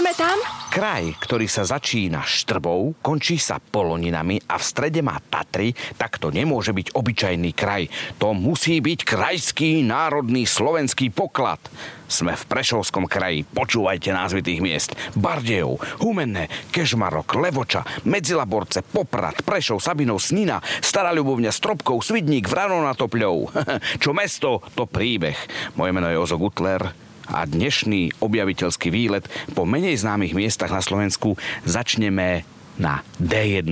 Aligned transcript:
sme 0.00 0.16
tam? 0.16 0.40
Kraj, 0.72 1.12
ktorý 1.20 1.44
sa 1.44 1.60
začína 1.68 2.24
štrbou, 2.24 2.96
končí 3.04 3.36
sa 3.36 3.60
poloninami 3.60 4.40
a 4.48 4.56
v 4.56 4.64
strede 4.64 5.04
má 5.04 5.20
Tatry, 5.20 5.76
tak 6.00 6.16
to 6.16 6.32
nemôže 6.32 6.72
byť 6.72 6.96
obyčajný 6.96 7.52
kraj. 7.52 7.92
To 8.16 8.32
musí 8.32 8.80
byť 8.80 9.04
krajský 9.04 9.84
národný 9.84 10.48
slovenský 10.48 11.12
poklad. 11.12 11.60
Sme 12.08 12.32
v 12.32 12.48
Prešovskom 12.48 13.04
kraji, 13.12 13.44
počúvajte 13.44 14.08
názvy 14.08 14.40
tých 14.40 14.64
miest. 14.64 14.96
Bardejov, 15.20 15.84
Humenné, 16.00 16.48
Kežmarok, 16.72 17.36
Levoča, 17.36 17.84
Medzilaborce, 18.08 18.80
Poprad, 18.80 19.44
Prešov, 19.44 19.84
Sabinov, 19.84 20.24
Snina, 20.24 20.64
Stará 20.80 21.12
Ľubovňa, 21.12 21.52
Stropkov, 21.52 22.00
Svidník, 22.00 22.48
Vrano 22.48 22.80
na 22.80 22.96
Topľov. 22.96 23.52
Čo 24.02 24.16
mesto, 24.16 24.64
to 24.72 24.88
príbeh. 24.88 25.36
Moje 25.76 25.92
meno 25.92 26.08
je 26.08 26.16
Ozo 26.16 26.40
Gutler 26.40 27.09
a 27.30 27.46
dnešný 27.46 28.18
objaviteľský 28.18 28.90
výlet 28.90 29.26
po 29.54 29.62
menej 29.62 30.02
známych 30.02 30.34
miestach 30.34 30.74
na 30.74 30.82
Slovensku 30.82 31.38
začneme 31.62 32.42
na 32.76 33.06
D1. 33.22 33.70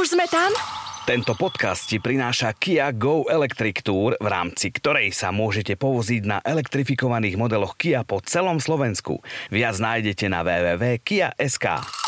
Už 0.00 0.04
sme 0.12 0.28
tam? 0.28 0.52
Tento 1.04 1.36
podcast 1.36 1.84
ti 1.84 2.00
prináša 2.00 2.56
Kia 2.56 2.88
Go 2.96 3.28
Electric 3.28 3.84
Tour, 3.84 4.16
v 4.16 4.28
rámci 4.28 4.72
ktorej 4.72 5.12
sa 5.12 5.28
môžete 5.28 5.76
povoziť 5.76 6.22
na 6.24 6.38
elektrifikovaných 6.40 7.36
modeloch 7.36 7.76
Kia 7.76 8.08
po 8.08 8.24
celom 8.24 8.56
Slovensku. 8.56 9.20
Viac 9.52 9.76
nájdete 9.76 10.32
na 10.32 10.40
www.kia.sk. 10.40 12.03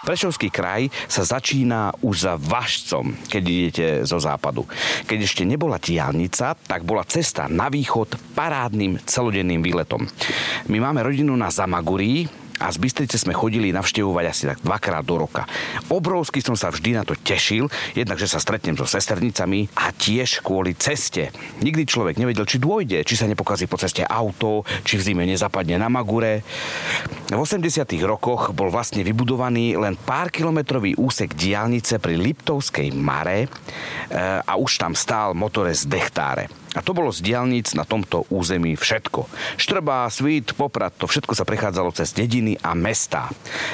Prešovský 0.00 0.48
kraj 0.48 0.88
sa 1.04 1.28
začína 1.28 1.92
už 2.00 2.24
za 2.24 2.34
Vašcom, 2.40 3.20
keď 3.28 3.42
idete 3.44 3.86
zo 4.08 4.16
západu. 4.16 4.64
Keď 5.04 5.18
ešte 5.20 5.42
nebola 5.44 5.76
diálnica, 5.76 6.56
tak 6.56 6.88
bola 6.88 7.04
cesta 7.04 7.52
na 7.52 7.68
východ 7.68 8.16
parádnym 8.32 8.96
celodenným 9.04 9.60
výletom. 9.60 10.08
My 10.72 10.80
máme 10.80 11.04
rodinu 11.04 11.36
na 11.36 11.52
Zamagurí, 11.52 12.24
a 12.60 12.68
z 12.68 12.76
Bystrice 12.76 13.16
sme 13.16 13.32
chodili 13.32 13.72
navštevovať 13.72 14.24
asi 14.28 14.44
tak 14.44 14.60
dvakrát 14.60 15.00
do 15.00 15.16
roka. 15.16 15.48
Obrovsky 15.88 16.44
som 16.44 16.52
sa 16.52 16.68
vždy 16.68 17.00
na 17.00 17.02
to 17.08 17.16
tešil, 17.16 17.72
jednak, 17.96 18.20
že 18.20 18.28
sa 18.28 18.36
stretnem 18.36 18.76
so 18.76 18.84
sesternicami 18.84 19.72
a 19.80 19.88
tiež 19.96 20.44
kvôli 20.44 20.76
ceste. 20.76 21.32
Nikdy 21.64 21.88
človek 21.88 22.20
nevedel, 22.20 22.44
či 22.44 22.60
dôjde, 22.60 23.00
či 23.08 23.16
sa 23.16 23.24
nepokazí 23.24 23.64
po 23.64 23.80
ceste 23.80 24.04
auto, 24.04 24.68
či 24.84 25.00
v 25.00 25.04
zime 25.08 25.24
nezapadne 25.24 25.80
na 25.80 25.88
Magure. 25.88 26.44
V 27.32 27.40
80. 27.40 27.88
rokoch 28.04 28.52
bol 28.52 28.68
vlastne 28.68 29.00
vybudovaný 29.00 29.80
len 29.80 29.96
pár 29.96 30.28
kilometrový 30.28 31.00
úsek 31.00 31.32
diálnice 31.32 31.96
pri 31.96 32.20
Liptovskej 32.20 32.92
Mare 32.92 33.46
e, 33.46 33.48
a 34.44 34.52
už 34.60 34.76
tam 34.76 34.92
stál 34.92 35.32
motores 35.32 35.88
Dechtáre. 35.88 36.59
A 36.70 36.86
to 36.86 36.94
bolo 36.94 37.10
z 37.10 37.26
diálnic 37.26 37.74
na 37.74 37.82
tomto 37.82 38.30
území 38.30 38.78
všetko. 38.78 39.26
Štrba, 39.58 40.06
Svít, 40.06 40.54
Poprad, 40.54 40.94
to 40.94 41.10
všetko 41.10 41.34
sa 41.34 41.42
prechádzalo 41.42 41.90
cez 41.90 42.14
dediny 42.14 42.54
a 42.62 42.78
mestá. 42.78 43.26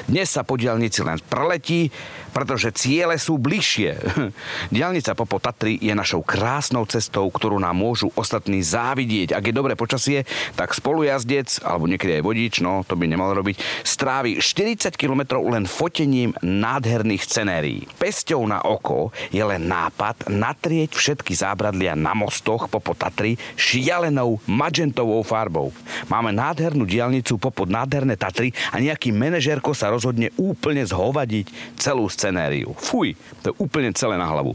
Dnes 0.09 0.33
sa 0.33 0.49
po 0.49 0.57
diálnici 0.57 1.05
len 1.05 1.21
preletí, 1.21 1.93
pretože 2.37 2.73
ciele 2.77 3.17
sú 3.17 3.41
bližšie. 3.41 3.97
Diálnica 4.77 5.17
Popo 5.17 5.41
Tatry 5.41 5.81
je 5.81 5.97
našou 5.97 6.21
krásnou 6.21 6.85
cestou, 6.85 7.29
ktorú 7.33 7.57
nám 7.57 7.77
môžu 7.77 8.13
ostatní 8.13 8.61
závidieť. 8.61 9.33
Ak 9.33 9.45
je 9.49 9.57
dobré 9.57 9.73
počasie, 9.73 10.29
tak 10.53 10.77
spolujazdec, 10.77 11.65
alebo 11.65 11.89
niekedy 11.89 12.21
aj 12.21 12.27
vodič, 12.29 12.55
no 12.61 12.85
to 12.85 12.93
by 12.93 13.09
nemal 13.09 13.33
robiť, 13.33 13.57
strávi 13.85 14.41
40 14.41 14.97
km 15.01 15.41
len 15.41 15.65
fotením 15.65 16.37
nádherných 16.45 17.25
scenérií. 17.25 17.89
Pesťou 17.97 18.45
na 18.45 18.61
oko 18.61 19.17
je 19.33 19.41
len 19.41 19.65
nápad 19.65 20.29
natrieť 20.29 20.93
všetky 20.93 21.33
zábradlia 21.33 21.97
na 21.97 22.13
mostoch 22.13 22.69
Popo 22.87 22.95
Tatry 22.95 23.34
šialenou 23.59 24.39
magentovou 24.47 25.19
farbou. 25.27 25.75
Máme 26.06 26.31
nádhernú 26.31 26.87
diálnicu 26.87 27.34
popod 27.34 27.67
nádherné 27.67 28.15
Tatry 28.15 28.55
a 28.70 28.78
nejaký 28.78 29.11
manažérko 29.11 29.75
sa 29.75 29.91
rozhodne 29.91 30.31
úplne 30.39 30.87
zhovadiť 30.87 31.75
celú 31.75 32.06
scenériu. 32.06 32.78
Fuj, 32.78 33.19
to 33.43 33.51
je 33.51 33.59
úplne 33.59 33.91
celé 33.91 34.15
na 34.15 34.31
hlavu. 34.31 34.55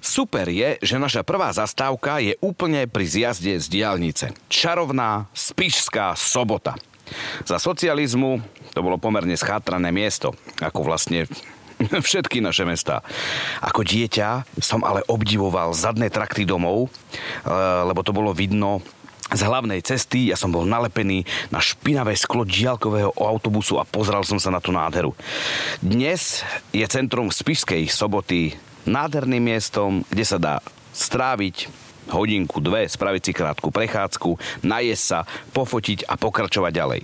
Super 0.00 0.48
je, 0.48 0.80
že 0.80 0.96
naša 0.96 1.28
prvá 1.28 1.52
zastávka 1.52 2.24
je 2.24 2.40
úplne 2.40 2.88
pri 2.88 3.04
zjazde 3.04 3.60
z 3.60 3.68
diálnice. 3.68 4.32
Čarovná 4.48 5.28
Spišská 5.36 6.16
sobota. 6.16 6.72
Za 7.44 7.60
socializmu 7.60 8.40
to 8.72 8.80
bolo 8.80 8.96
pomerne 8.96 9.36
schátrané 9.36 9.92
miesto, 9.92 10.32
ako 10.56 10.88
vlastne 10.88 11.28
všetky 12.06 12.44
naše 12.44 12.68
mesta. 12.68 13.00
Ako 13.64 13.84
dieťa 13.84 14.60
som 14.60 14.84
ale 14.84 15.04
obdivoval 15.08 15.72
zadné 15.72 16.12
trakty 16.12 16.44
domov, 16.44 16.88
eh, 16.88 17.50
lebo 17.84 18.04
to 18.04 18.12
bolo 18.12 18.36
vidno 18.36 18.84
z 19.30 19.46
hlavnej 19.46 19.78
cesty, 19.78 20.34
ja 20.34 20.36
som 20.36 20.50
bol 20.50 20.66
nalepený 20.66 21.22
na 21.54 21.62
špinavé 21.62 22.18
sklo 22.18 22.42
diálkového 22.42 23.14
autobusu 23.14 23.78
a 23.78 23.86
pozrel 23.86 24.26
som 24.26 24.42
sa 24.42 24.50
na 24.50 24.58
tú 24.58 24.74
nádheru. 24.74 25.14
Dnes 25.78 26.42
je 26.74 26.82
centrum 26.90 27.30
Spišskej 27.30 27.86
soboty 27.86 28.58
nádherným 28.90 29.54
miestom, 29.54 30.02
kde 30.10 30.24
sa 30.26 30.38
dá 30.42 30.54
stráviť 30.90 31.70
hodinku, 32.10 32.58
dve, 32.58 32.90
spraviť 32.90 33.22
si 33.22 33.32
krátku 33.32 33.70
prechádzku, 33.70 34.62
najesť 34.66 35.04
sa, 35.04 35.18
pofotiť 35.54 36.10
a 36.10 36.18
pokračovať 36.18 36.72
ďalej. 36.74 37.00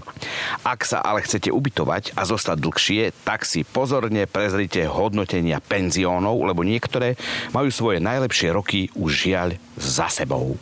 Ak 0.67 0.83
sa 0.83 1.01
ale 1.01 1.23
chcete 1.23 1.49
ubytovať 1.55 2.19
a 2.19 2.27
zostať 2.27 2.59
dlhšie, 2.61 3.03
tak 3.25 3.47
si 3.47 3.63
pozorne 3.63 4.27
prezrite 4.27 4.85
hodnotenia 4.91 5.63
penziónov, 5.63 6.37
lebo 6.43 6.67
niektoré 6.67 7.15
majú 7.55 7.71
svoje 7.71 8.03
najlepšie 8.03 8.49
roky 8.53 8.91
už 8.99 9.11
žiaľ 9.31 9.49
za 9.79 10.11
sebou. 10.11 10.59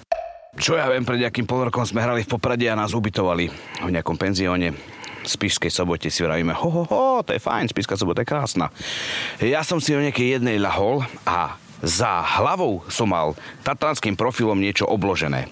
Čo 0.54 0.78
ja 0.78 0.86
viem, 0.86 1.02
pred 1.02 1.18
nejakým 1.18 1.50
pol 1.50 1.66
rokom 1.66 1.82
sme 1.82 1.98
hrali 1.98 2.22
v 2.22 2.30
Poprade 2.30 2.62
a 2.70 2.78
nás 2.78 2.94
ubytovali 2.94 3.50
v 3.82 3.90
nejakom 3.90 4.14
penzióne 4.14 4.70
v 5.24 5.28
Spišskej 5.32 5.72
sobote 5.72 6.12
si 6.12 6.20
vravíme, 6.20 6.52
ho, 6.52 6.68
ho, 6.68 6.84
ho, 6.84 7.24
to 7.24 7.32
je 7.32 7.40
fajn, 7.40 7.72
Spišská 7.72 7.96
sobota 7.96 8.22
je 8.22 8.28
krásna. 8.28 8.68
Ja 9.40 9.64
som 9.64 9.80
si 9.80 9.96
o 9.96 10.04
nejakej 10.04 10.38
jednej 10.38 10.60
lahol 10.60 11.00
a 11.24 11.56
za 11.84 12.24
hlavou 12.40 12.82
som 12.88 13.12
mal 13.12 13.36
tatranským 13.62 14.16
profilom 14.16 14.56
niečo 14.56 14.88
obložené. 14.88 15.48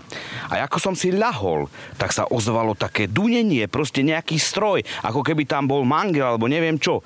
A 0.48 0.65
ako 0.65 0.78
som 0.81 0.94
si 0.97 1.12
ľahol, 1.12 1.69
tak 2.00 2.12
sa 2.12 2.28
ozvalo 2.28 2.72
také 2.72 3.06
dunenie, 3.06 3.69
proste 3.69 4.00
nejaký 4.00 4.41
stroj, 4.41 4.82
ako 5.04 5.20
keby 5.20 5.44
tam 5.44 5.69
bol 5.69 5.84
mangel 5.84 6.25
alebo 6.25 6.48
neviem 6.48 6.81
čo. 6.81 7.04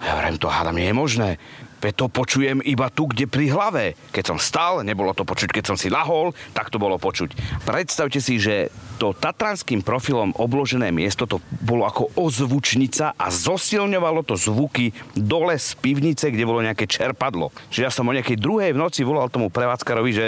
A 0.00 0.02
ja 0.04 0.12
hovorím, 0.16 0.36
to 0.36 0.52
hádam 0.52 0.76
nie 0.76 0.88
je 0.92 0.96
možné. 0.96 1.30
Veď 1.80 1.92
to 1.94 2.06
počujem 2.08 2.58
iba 2.64 2.88
tu, 2.88 3.08
kde 3.08 3.28
pri 3.28 3.52
hlave. 3.52 3.98
Keď 4.12 4.24
som 4.34 4.38
stal, 4.40 4.80
nebolo 4.80 5.12
to 5.12 5.28
počuť. 5.28 5.52
Keď 5.52 5.64
som 5.64 5.76
si 5.76 5.92
lahol, 5.92 6.32
tak 6.56 6.72
to 6.72 6.80
bolo 6.80 6.96
počuť. 6.96 7.36
Predstavte 7.68 8.18
si, 8.18 8.40
že 8.40 8.72
to 8.96 9.12
tatranským 9.12 9.84
profilom 9.84 10.32
obložené 10.40 10.88
miesto 10.88 11.28
to 11.28 11.36
bolo 11.60 11.84
ako 11.84 12.08
ozvučnica 12.16 13.12
a 13.12 13.28
zosilňovalo 13.28 14.24
to 14.24 14.40
zvuky 14.40 14.96
dole 15.12 15.52
z 15.60 15.76
pivnice, 15.76 16.32
kde 16.32 16.48
bolo 16.48 16.64
nejaké 16.64 16.88
čerpadlo. 16.88 17.52
Čiže 17.68 17.84
ja 17.84 17.92
som 17.92 18.08
o 18.08 18.16
nejakej 18.16 18.40
druhej 18.40 18.72
v 18.72 18.80
noci 18.80 19.04
volal 19.04 19.28
tomu 19.28 19.52
prevádzkarovi, 19.52 20.10
že 20.16 20.26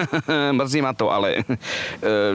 mrzí 0.58 0.80
ma 0.86 0.94
to, 0.94 1.10
ale 1.10 1.42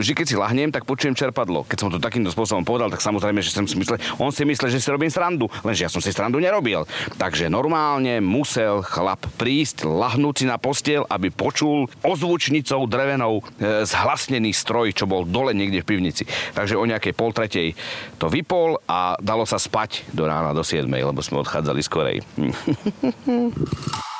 že 0.04 0.12
keď 0.12 0.26
si 0.28 0.36
lahnem, 0.36 0.70
tak 0.70 0.84
počujem 0.84 1.16
čerpadlo. 1.16 1.64
Keď 1.64 1.78
som 1.80 1.88
to 1.88 2.04
takýmto 2.04 2.36
spôsobom 2.36 2.68
povedal, 2.68 2.92
tak 2.92 3.00
samozrejme, 3.00 3.40
že 3.40 3.56
som 3.56 3.64
si 3.64 3.80
myslel, 3.80 3.98
on 4.20 4.36
si 4.36 4.44
myslel, 4.44 4.76
že 4.76 4.84
si 4.84 4.92
robím 4.92 5.10
srandu, 5.10 5.48
lenže 5.64 5.88
ja 5.88 5.92
som 5.92 6.04
si 6.04 6.12
srandu 6.12 6.44
nerobil. 6.44 6.84
Takže 7.16 7.48
normálne 7.48 8.20
musel 8.42 8.82
chlap 8.82 9.22
prísť, 9.38 9.86
lahnúť 9.86 10.36
si 10.42 10.46
na 10.50 10.58
postiel, 10.58 11.06
aby 11.06 11.30
počul 11.30 11.86
ozvučnicou 12.02 12.90
drevenou 12.90 13.46
e, 13.62 13.86
zhlasnený 13.86 14.50
stroj, 14.50 14.98
čo 14.98 15.06
bol 15.06 15.30
dole 15.30 15.54
niekde 15.54 15.86
v 15.86 15.90
pivnici. 15.94 16.26
Takže 16.58 16.74
o 16.74 16.90
nejakej 16.90 17.14
pol 17.14 17.30
tretej 17.38 17.78
to 18.18 18.34
vypol 18.34 18.82
a 18.90 19.14
dalo 19.22 19.46
sa 19.46 19.62
spať 19.62 20.10
do 20.10 20.26
rána 20.26 20.58
do 20.58 20.66
7, 20.66 20.90
lebo 20.90 21.22
sme 21.22 21.46
odchádzali 21.46 21.82
skorej. 21.86 22.18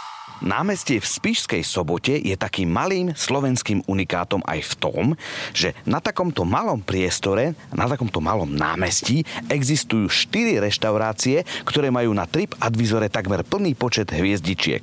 Námestie 0.42 0.98
v 0.98 1.06
Spišskej 1.06 1.62
sobote 1.62 2.18
je 2.18 2.34
takým 2.34 2.66
malým 2.66 3.14
slovenským 3.14 3.86
unikátom 3.86 4.42
aj 4.50 4.74
v 4.74 4.74
tom, 4.82 5.06
že 5.54 5.78
na 5.86 6.02
takomto 6.02 6.42
malom 6.50 6.82
priestore, 6.82 7.54
na 7.70 7.86
takomto 7.86 8.18
malom 8.18 8.50
námestí 8.50 9.22
existujú 9.54 10.10
4 10.10 10.58
reštaurácie, 10.58 11.46
ktoré 11.62 11.94
majú 11.94 12.10
na 12.18 12.26
trip 12.26 12.58
advizore 12.58 13.06
takmer 13.14 13.46
plný 13.46 13.78
počet 13.78 14.10
hviezdičiek. 14.10 14.82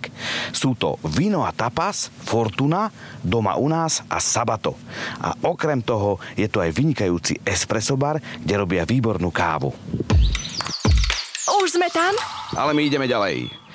Sú 0.55 0.79
to 0.79 0.95
Vino 1.03 1.43
a 1.43 1.51
Tapas, 1.51 2.07
Fortuna, 2.23 2.95
Doma 3.19 3.59
u 3.59 3.67
nás 3.67 4.07
a 4.07 4.23
Sabato. 4.23 4.79
A 5.19 5.35
okrem 5.43 5.83
toho 5.83 6.23
je 6.39 6.47
to 6.47 6.63
aj 6.63 6.71
vynikajúci 6.71 7.43
espresso 7.43 7.99
bar, 7.99 8.23
kde 8.23 8.55
robia 8.55 8.87
výbornú 8.87 9.35
kávu. 9.35 9.75
Už 11.59 11.75
sme 11.75 11.91
tam? 11.91 12.15
Ale 12.55 12.71
my 12.79 12.87
ideme 12.87 13.11
ďalej. 13.11 13.68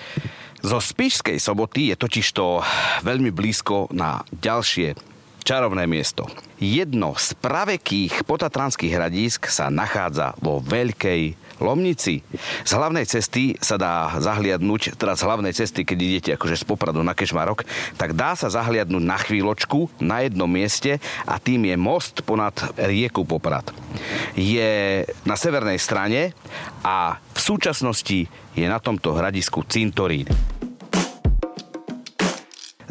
Zo 0.64 0.80
Spišskej 0.80 1.44
soboty 1.44 1.92
je 1.92 2.00
totiž 2.00 2.28
to 2.32 2.64
veľmi 3.04 3.36
blízko 3.36 3.92
na 3.92 4.24
ďalšie 4.32 4.96
čarovné 5.44 5.84
miesto. 5.92 6.24
Jedno 6.56 7.20
z 7.20 7.36
pravekých 7.36 8.24
potatranských 8.24 8.96
hradísk 8.96 9.52
sa 9.52 9.68
nachádza 9.68 10.32
vo 10.40 10.64
Veľkej 10.64 11.36
Lomnici. 11.60 12.24
Z 12.64 12.72
hlavnej 12.80 13.04
cesty 13.04 13.60
sa 13.60 13.76
dá 13.76 14.16
zahliadnúť, 14.24 14.96
teda 14.96 15.20
z 15.20 15.28
hlavnej 15.28 15.52
cesty, 15.52 15.84
keď 15.84 15.98
idete 16.00 16.30
akože 16.40 16.56
z 16.56 16.64
Popradu 16.64 17.04
na 17.04 17.12
Kešmarok, 17.12 17.68
tak 18.00 18.16
dá 18.16 18.32
sa 18.40 18.48
zahliadnúť 18.48 19.04
na 19.04 19.20
chvíľočku 19.20 19.92
na 20.00 20.24
jednom 20.24 20.48
mieste 20.48 21.04
a 21.28 21.44
tým 21.44 21.68
je 21.68 21.76
most 21.76 22.24
ponad 22.24 22.56
rieku 22.80 23.28
Poprad. 23.28 23.68
Je 24.40 25.04
na 25.28 25.36
severnej 25.36 25.76
strane 25.76 26.32
a 26.88 27.20
v 27.20 27.40
súčasnosti 27.44 28.32
je 28.56 28.66
na 28.66 28.80
tomto 28.80 29.12
hradisku 29.12 29.68
cintorín. 29.68 30.53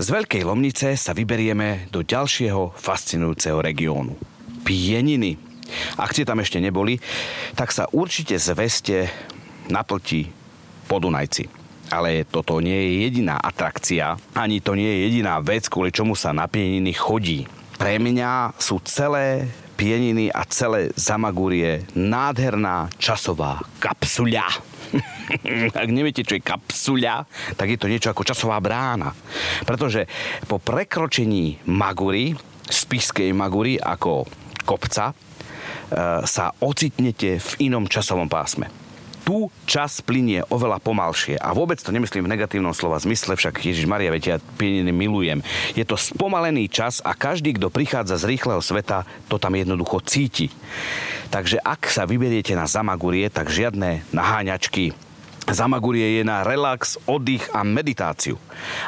Z 0.03 0.11
Veľkej 0.11 0.43
Lomnice 0.43 0.99
sa 0.99 1.15
vyberieme 1.15 1.87
do 1.95 2.03
ďalšieho 2.03 2.75
fascinujúceho 2.75 3.63
regiónu. 3.63 4.19
Pieniny. 4.67 5.39
Ak 5.95 6.11
ste 6.11 6.27
tam 6.27 6.43
ešte 6.43 6.59
neboli, 6.59 6.99
tak 7.55 7.71
sa 7.71 7.87
určite 7.87 8.35
zveste 8.35 9.07
na 9.71 9.87
plti 9.87 10.27
Podunajci. 10.91 11.47
Ale 11.95 12.27
toto 12.27 12.59
nie 12.59 12.75
je 12.75 12.91
jediná 13.07 13.39
atrakcia, 13.39 14.19
ani 14.35 14.59
to 14.59 14.75
nie 14.75 14.91
je 14.91 14.99
jediná 15.07 15.39
vec, 15.39 15.71
kvôli 15.71 15.95
čomu 15.95 16.19
sa 16.19 16.35
na 16.35 16.51
pieniny 16.51 16.91
chodí. 16.99 17.47
Pre 17.79 17.95
mňa 18.03 18.59
sú 18.59 18.83
celé 18.83 19.55
pieniny 19.79 20.35
a 20.35 20.43
celé 20.51 20.91
Zamagúrie 20.99 21.87
nádherná 21.95 22.91
časová 22.99 23.63
kapsuľa. 23.79 24.72
Ak 25.83 25.89
neviete, 25.89 26.27
čo 26.27 26.37
je 26.37 26.45
kapsuľa, 26.45 27.25
tak 27.57 27.73
je 27.73 27.79
to 27.81 27.89
niečo 27.89 28.13
ako 28.13 28.27
časová 28.27 28.61
brána. 28.61 29.13
Pretože 29.65 30.05
po 30.45 30.61
prekročení 30.61 31.65
Magury, 31.73 32.37
spiskej 32.69 33.33
Magury 33.33 33.81
ako 33.81 34.29
kopca, 34.69 35.11
e, 35.11 35.15
sa 36.29 36.53
ocitnete 36.61 37.41
v 37.41 37.51
inom 37.71 37.89
časovom 37.89 38.29
pásme 38.29 38.82
tu 39.23 39.49
čas 39.65 40.03
plinie 40.03 40.43
oveľa 40.51 40.83
pomalšie. 40.83 41.39
A 41.39 41.55
vôbec 41.55 41.79
to 41.79 41.95
nemyslím 41.95 42.27
v 42.27 42.33
negatívnom 42.37 42.75
slova 42.75 42.99
zmysle, 42.99 43.39
však 43.39 43.63
Ježiš 43.63 43.87
Maria, 43.87 44.13
viete, 44.13 44.35
ja 44.35 44.39
pieniny 44.59 44.91
milujem. 44.91 45.41
Je 45.79 45.87
to 45.87 45.95
spomalený 45.95 46.67
čas 46.69 46.99
a 47.03 47.15
každý, 47.15 47.55
kto 47.57 47.71
prichádza 47.71 48.19
z 48.19 48.35
rýchleho 48.35 48.61
sveta, 48.61 49.07
to 49.31 49.39
tam 49.39 49.55
jednoducho 49.55 50.03
cíti. 50.03 50.51
Takže 51.33 51.63
ak 51.63 51.89
sa 51.89 52.05
vyberiete 52.05 52.53
na 52.53 52.69
Zamagurie, 52.69 53.33
tak 53.33 53.49
žiadne 53.49 54.05
naháňačky, 54.13 54.93
Zamagurie 55.43 56.23
je 56.23 56.23
na 56.23 56.47
relax, 56.47 56.95
oddych 57.03 57.51
a 57.51 57.67
meditáciu. 57.67 58.39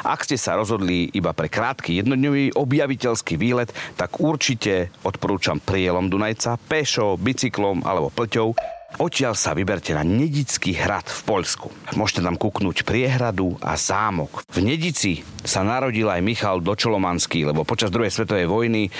Ak 0.07 0.23
ste 0.23 0.39
sa 0.39 0.55
rozhodli 0.55 1.11
iba 1.11 1.35
pre 1.35 1.51
krátky 1.51 1.99
jednodňový 1.99 2.55
objaviteľský 2.55 3.35
výlet, 3.35 3.75
tak 3.99 4.23
určite 4.23 4.87
odporúčam 5.03 5.59
prielom 5.59 6.07
Dunajca, 6.07 6.55
pešo, 6.55 7.19
bicyklom 7.19 7.83
alebo 7.83 8.07
plťou 8.07 8.55
Odtiaľ 8.95 9.35
sa 9.35 9.51
vyberte 9.51 9.91
na 9.91 10.07
Nedický 10.07 10.71
hrad 10.71 11.03
v 11.03 11.21
Poľsku. 11.27 11.67
Môžete 11.99 12.23
tam 12.23 12.39
kúknúť 12.39 12.87
priehradu 12.87 13.59
a 13.59 13.75
zámok. 13.75 14.47
V 14.47 14.63
Nedici 14.63 15.19
sa 15.43 15.67
narodil 15.67 16.07
aj 16.07 16.23
Michal 16.23 16.63
Dočolomanský, 16.63 17.43
lebo 17.43 17.67
počas 17.67 17.91
druhej 17.91 18.07
svetovej 18.07 18.47
vojny 18.47 18.87
e, 18.87 18.91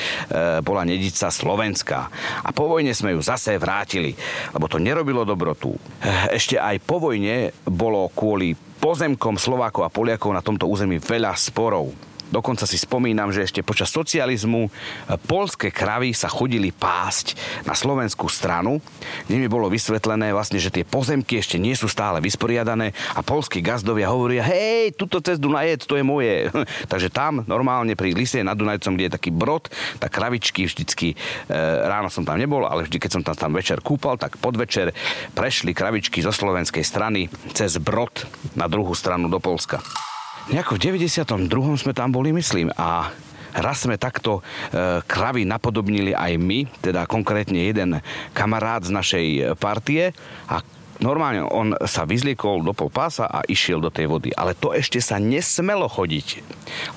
bola 0.59 0.83
Nedica 0.83 1.31
slovenská. 1.31 1.99
A 2.43 2.49
po 2.51 2.67
vojne 2.67 2.91
sme 2.91 3.15
ju 3.15 3.23
zase 3.23 3.55
vrátili, 3.55 4.11
lebo 4.51 4.67
to 4.67 4.83
nerobilo 4.83 5.23
dobrotu. 5.23 5.71
E, 5.71 5.79
ešte 6.35 6.59
aj 6.59 6.83
po 6.83 6.99
vojne 6.99 7.55
bolo 7.63 8.11
kvôli 8.11 8.51
pozemkom 8.83 9.39
Slovákov 9.39 9.87
a 9.87 9.93
Poliakov 9.93 10.35
na 10.35 10.43
tomto 10.43 10.67
území 10.67 10.99
veľa 10.99 11.39
sporov. 11.39 12.14
Dokonca 12.35 12.67
si 12.67 12.75
spomínam, 12.75 13.31
že 13.31 13.47
ešte 13.47 13.63
počas 13.63 13.87
socializmu 13.95 14.67
e, 14.67 14.69
polské 15.23 15.71
kravy 15.71 16.11
sa 16.11 16.27
chodili 16.27 16.75
pásť 16.75 17.39
na 17.63 17.71
slovenskú 17.71 18.27
stranu, 18.27 18.83
kde 19.23 19.39
mi 19.39 19.47
bolo 19.47 19.71
vysvetlené 19.71 20.35
vlastne, 20.35 20.59
že 20.59 20.67
tie 20.67 20.83
pozemky 20.83 21.39
ešte 21.39 21.55
nie 21.55 21.79
sú 21.79 21.87
stále 21.87 22.19
vysporiadané 22.19 22.91
a 23.15 23.23
polskí 23.23 23.63
gazdovia 23.63 24.11
hovoria, 24.11 24.43
hej, 24.43 24.91
tuto 24.99 25.23
cez 25.23 25.39
Dunajec, 25.39 25.87
to 25.87 25.95
je 25.95 26.03
moje. 26.03 26.51
Takže 26.91 27.07
tam 27.07 27.47
normálne 27.47 27.95
pri 27.95 28.11
Lise 28.11 28.43
nad 28.43 28.59
Dunajcom, 28.59 28.99
kde 28.99 29.07
je 29.07 29.15
taký 29.15 29.31
brod, 29.31 29.71
tak 30.03 30.11
kravičky 30.11 30.67
vždycky, 30.67 31.15
e, 31.47 31.55
ráno 31.87 32.11
som 32.11 32.27
tam 32.27 32.35
nebol, 32.35 32.67
ale 32.67 32.83
vždy, 32.83 32.99
keď 32.99 33.11
som 33.15 33.23
tam, 33.23 33.39
tam 33.39 33.55
večer 33.55 33.79
kúpal, 33.79 34.19
tak 34.19 34.35
podvečer 34.43 34.91
prešli 35.31 35.71
kravičky 35.71 36.19
zo 36.19 36.35
slovenskej 36.35 36.83
strany 36.83 37.31
cez 37.55 37.79
brod 37.79 38.27
na 38.59 38.67
druhú 38.67 38.91
stranu 38.91 39.31
do 39.31 39.39
Polska. 39.39 39.79
Nejako 40.45 40.77
v 40.77 41.01
92. 41.01 41.49
sme 41.81 41.93
tam 41.97 42.13
boli, 42.13 42.29
myslím, 42.29 42.69
a 42.77 43.09
raz 43.57 43.81
sme 43.81 43.97
takto 43.97 44.45
e, 44.45 45.01
kravy 45.01 45.41
napodobnili 45.41 46.13
aj 46.13 46.37
my, 46.37 46.69
teda 46.85 47.09
konkrétne 47.09 47.65
jeden 47.65 47.97
kamarát 48.29 48.85
z 48.85 48.93
našej 48.93 49.27
partie 49.57 50.13
a 50.45 50.61
normálne 50.99 51.43
on 51.43 51.75
sa 51.83 52.07
vyzliekol 52.07 52.63
do 52.63 52.71
pol 52.71 52.91
pása 52.91 53.27
a 53.27 53.43
išiel 53.47 53.81
do 53.81 53.91
tej 53.91 54.07
vody. 54.07 54.29
Ale 54.35 54.55
to 54.55 54.71
ešte 54.71 54.99
sa 54.99 55.19
nesmelo 55.19 55.89
chodiť. 55.89 56.27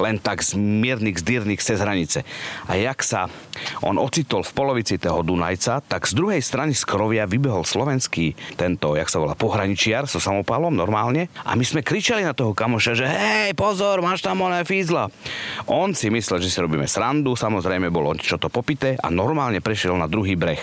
Len 0.02 0.18
tak 0.18 0.42
z 0.44 0.58
miernych, 0.58 1.18
zdírnych 1.20 1.62
cez 1.62 1.82
hranice. 1.82 2.22
A 2.68 2.78
jak 2.78 3.02
sa 3.02 3.26
on 3.82 3.98
ocitol 3.98 4.46
v 4.46 4.54
polovici 4.54 4.96
toho 4.98 5.22
Dunajca, 5.26 5.82
tak 5.82 6.06
z 6.06 6.14
druhej 6.14 6.42
strany 6.42 6.74
z 6.74 6.82
Krovia 6.86 7.26
vybehol 7.26 7.66
slovenský 7.66 8.34
tento, 8.54 8.94
jak 8.94 9.10
sa 9.10 9.18
volá, 9.18 9.34
pohraničiar 9.34 10.06
so 10.06 10.22
samopalom 10.22 10.74
normálne. 10.74 11.30
A 11.42 11.58
my 11.58 11.64
sme 11.66 11.86
kričali 11.86 12.22
na 12.22 12.34
toho 12.34 12.54
kamoša, 12.54 12.92
že 12.94 13.06
hej, 13.06 13.50
pozor, 13.58 14.00
máš 14.00 14.22
tam 14.22 14.42
oné 14.42 14.62
fízla. 14.62 15.10
On 15.66 15.90
si 15.92 16.08
myslel, 16.08 16.42
že 16.42 16.50
si 16.50 16.58
robíme 16.62 16.86
srandu, 16.86 17.34
samozrejme 17.34 17.90
bolo 17.90 18.14
čo 18.18 18.40
to 18.40 18.50
popité 18.50 18.98
a 18.98 19.12
normálne 19.12 19.62
prešiel 19.62 19.94
na 19.94 20.10
druhý 20.10 20.34
breh. 20.34 20.60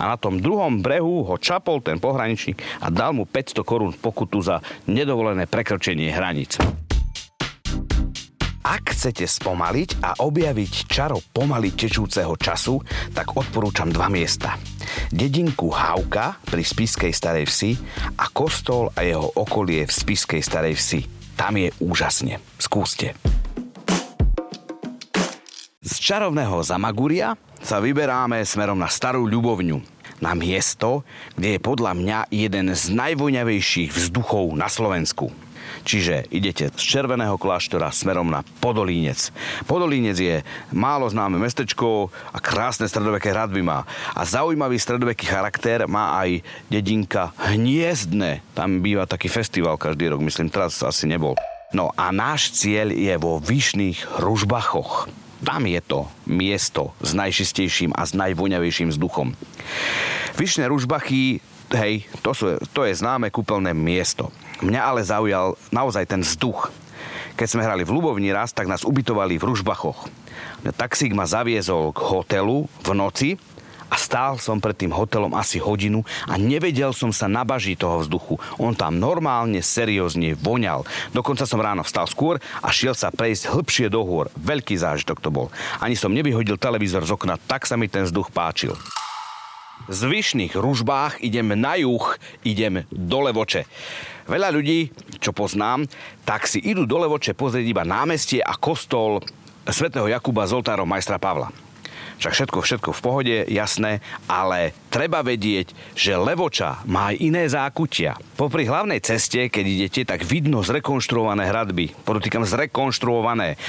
A 0.00 0.10
na 0.10 0.16
tom 0.16 0.40
druhom 0.40 0.80
brehu 0.80 1.26
ho 1.26 1.36
čapol 1.36 1.82
ten 1.84 2.00
pohraničník 2.00 2.58
a 2.80 2.88
dal 2.92 3.16
mu 3.16 3.24
500 3.24 3.62
korún 3.62 3.92
pokutu 3.94 4.40
za 4.44 4.60
nedovolené 4.88 5.48
prekročenie 5.48 6.12
hraníc. 6.12 6.60
Ak 8.66 8.98
chcete 8.98 9.30
spomaliť 9.30 10.02
a 10.02 10.26
objaviť 10.26 10.90
čaro 10.90 11.22
pomaly 11.30 11.70
tečúceho 11.78 12.34
času, 12.34 12.82
tak 13.14 13.38
odporúčam 13.38 13.86
dva 13.94 14.10
miesta. 14.10 14.58
Dedinku 15.06 15.70
Hauka 15.70 16.34
pri 16.42 16.66
Spiskej 16.66 17.14
Starej 17.14 17.46
Vsi 17.46 17.72
a 18.18 18.26
kostol 18.34 18.90
a 18.98 19.06
jeho 19.06 19.22
okolie 19.38 19.86
v 19.86 19.92
Spiskej 19.94 20.42
Starej 20.42 20.74
Vsi. 20.74 21.00
Tam 21.38 21.54
je 21.54 21.70
úžasne. 21.78 22.42
Skúste. 22.58 23.14
Z 25.86 26.02
čarovného 26.02 26.58
Zamaguria 26.66 27.38
sa 27.62 27.78
vyberáme 27.78 28.42
smerom 28.42 28.82
na 28.82 28.90
Starú 28.90 29.30
Ľubovňu 29.30 29.95
na 30.20 30.36
miesto, 30.36 31.04
kde 31.34 31.56
je 31.56 31.60
podľa 31.60 31.92
mňa 31.96 32.18
jeden 32.32 32.72
z 32.72 32.84
najvoňavejších 32.92 33.92
vzduchov 33.92 34.56
na 34.56 34.66
Slovensku. 34.70 35.32
Čiže 35.86 36.26
idete 36.34 36.66
z 36.74 36.82
Červeného 36.82 37.38
kláštora 37.38 37.94
smerom 37.94 38.26
na 38.26 38.42
Podolínec. 38.58 39.30
Podolínec 39.70 40.18
je 40.18 40.36
málo 40.74 41.06
známe 41.06 41.38
mestečko 41.38 42.10
a 42.34 42.38
krásne 42.42 42.90
stredoveké 42.90 43.30
hradby 43.30 43.62
má. 43.62 43.86
A 44.10 44.26
zaujímavý 44.26 44.82
stredoveký 44.82 45.30
charakter 45.30 45.86
má 45.86 46.18
aj 46.18 46.42
dedinka 46.66 47.30
Hniezdne. 47.38 48.42
Tam 48.58 48.82
býva 48.82 49.06
taký 49.06 49.30
festival 49.30 49.78
každý 49.78 50.10
rok, 50.10 50.26
myslím, 50.26 50.50
teraz 50.50 50.82
asi 50.82 51.06
nebol. 51.06 51.38
No 51.70 51.94
a 51.94 52.10
náš 52.10 52.54
cieľ 52.54 52.90
je 52.90 53.14
vo 53.18 53.38
Vyšných 53.38 54.22
Ružbachoch. 54.22 55.25
Tam 55.44 55.62
je 55.68 55.80
to 55.84 56.08
miesto 56.24 56.96
s 57.04 57.12
najčistejším 57.12 57.92
a 57.92 58.08
s 58.08 58.16
najvoňavejším 58.16 58.88
vzduchom. 58.94 59.36
Vyšné 60.36 60.68
ružbachy, 60.68 61.44
hej, 61.76 62.08
to, 62.24 62.30
sú, 62.32 62.56
to 62.72 62.88
je 62.88 62.96
známe 62.96 63.28
kúpeľné 63.28 63.76
miesto. 63.76 64.32
Mňa 64.64 64.80
ale 64.80 65.04
zaujal 65.04 65.60
naozaj 65.68 66.08
ten 66.08 66.24
vzduch. 66.24 66.72
Keď 67.36 67.46
sme 67.52 67.64
hrali 67.68 67.84
v 67.84 67.92
Lubovni 67.92 68.32
raz, 68.32 68.56
tak 68.56 68.64
nás 68.64 68.80
ubytovali 68.80 69.36
v 69.36 69.44
Ružbachoch. 69.52 70.08
Taxík 70.64 71.12
ma 71.12 71.28
zaviezol 71.28 71.92
k 71.92 72.00
hotelu 72.00 72.64
v 72.80 72.90
noci 72.96 73.30
a 73.86 73.96
stál 73.98 74.38
som 74.42 74.58
pred 74.58 74.74
tým 74.74 74.90
hotelom 74.90 75.34
asi 75.38 75.62
hodinu 75.62 76.02
a 76.26 76.34
nevedel 76.34 76.90
som 76.90 77.14
sa 77.14 77.30
nabažiť 77.30 77.78
toho 77.78 78.02
vzduchu. 78.02 78.38
On 78.58 78.74
tam 78.74 78.98
normálne, 78.98 79.62
seriózne 79.62 80.34
voňal. 80.34 80.82
Dokonca 81.14 81.46
som 81.46 81.62
ráno 81.62 81.86
vstal 81.86 82.10
skôr 82.10 82.42
a 82.62 82.68
šiel 82.74 82.98
sa 82.98 83.14
prejsť 83.14 83.54
hĺbšie 83.54 83.86
do 83.86 84.02
hôr. 84.02 84.26
Veľký 84.34 84.74
zážitok 84.74 85.22
to 85.22 85.30
bol. 85.30 85.48
Ani 85.78 85.94
som 85.94 86.10
nevyhodil 86.10 86.58
televízor 86.58 87.06
z 87.06 87.14
okna, 87.14 87.38
tak 87.38 87.64
sa 87.64 87.78
mi 87.78 87.86
ten 87.86 88.04
vzduch 88.04 88.34
páčil. 88.34 88.74
Z 89.86 90.10
vyšných 90.10 90.58
ružbách 90.58 91.22
idem 91.22 91.54
na 91.54 91.78
juh, 91.78 92.18
idem 92.42 92.82
do 92.90 93.22
Levoče. 93.22 93.70
Veľa 94.26 94.50
ľudí, 94.50 94.90
čo 95.22 95.30
poznám, 95.30 95.86
tak 96.26 96.50
si 96.50 96.58
idú 96.58 96.90
do 96.90 96.98
Levoče 96.98 97.38
pozrieť 97.38 97.66
iba 97.70 97.86
námestie 97.86 98.42
a 98.42 98.58
kostol 98.58 99.22
svätého 99.70 100.10
Jakuba 100.10 100.42
z 100.50 100.58
oltárom 100.58 100.90
majstra 100.90 101.22
Pavla. 101.22 101.65
Však 102.16 102.32
všetko, 102.32 102.58
všetko 102.64 102.90
v 102.96 103.00
pohode, 103.04 103.36
jasné, 103.52 104.00
ale 104.24 104.72
treba 104.88 105.20
vedieť, 105.20 105.76
že 105.92 106.16
Levoča 106.16 106.80
má 106.88 107.12
aj 107.12 107.16
iné 107.20 107.44
zákutia. 107.44 108.16
Popri 108.40 108.64
hlavnej 108.64 109.04
ceste, 109.04 109.52
keď 109.52 109.64
idete, 109.68 110.00
tak 110.08 110.24
vidno 110.24 110.64
zrekonštruované 110.64 111.44
hradby. 111.44 111.92
Podotýkam 112.08 112.48
zrekonštruované. 112.48 113.60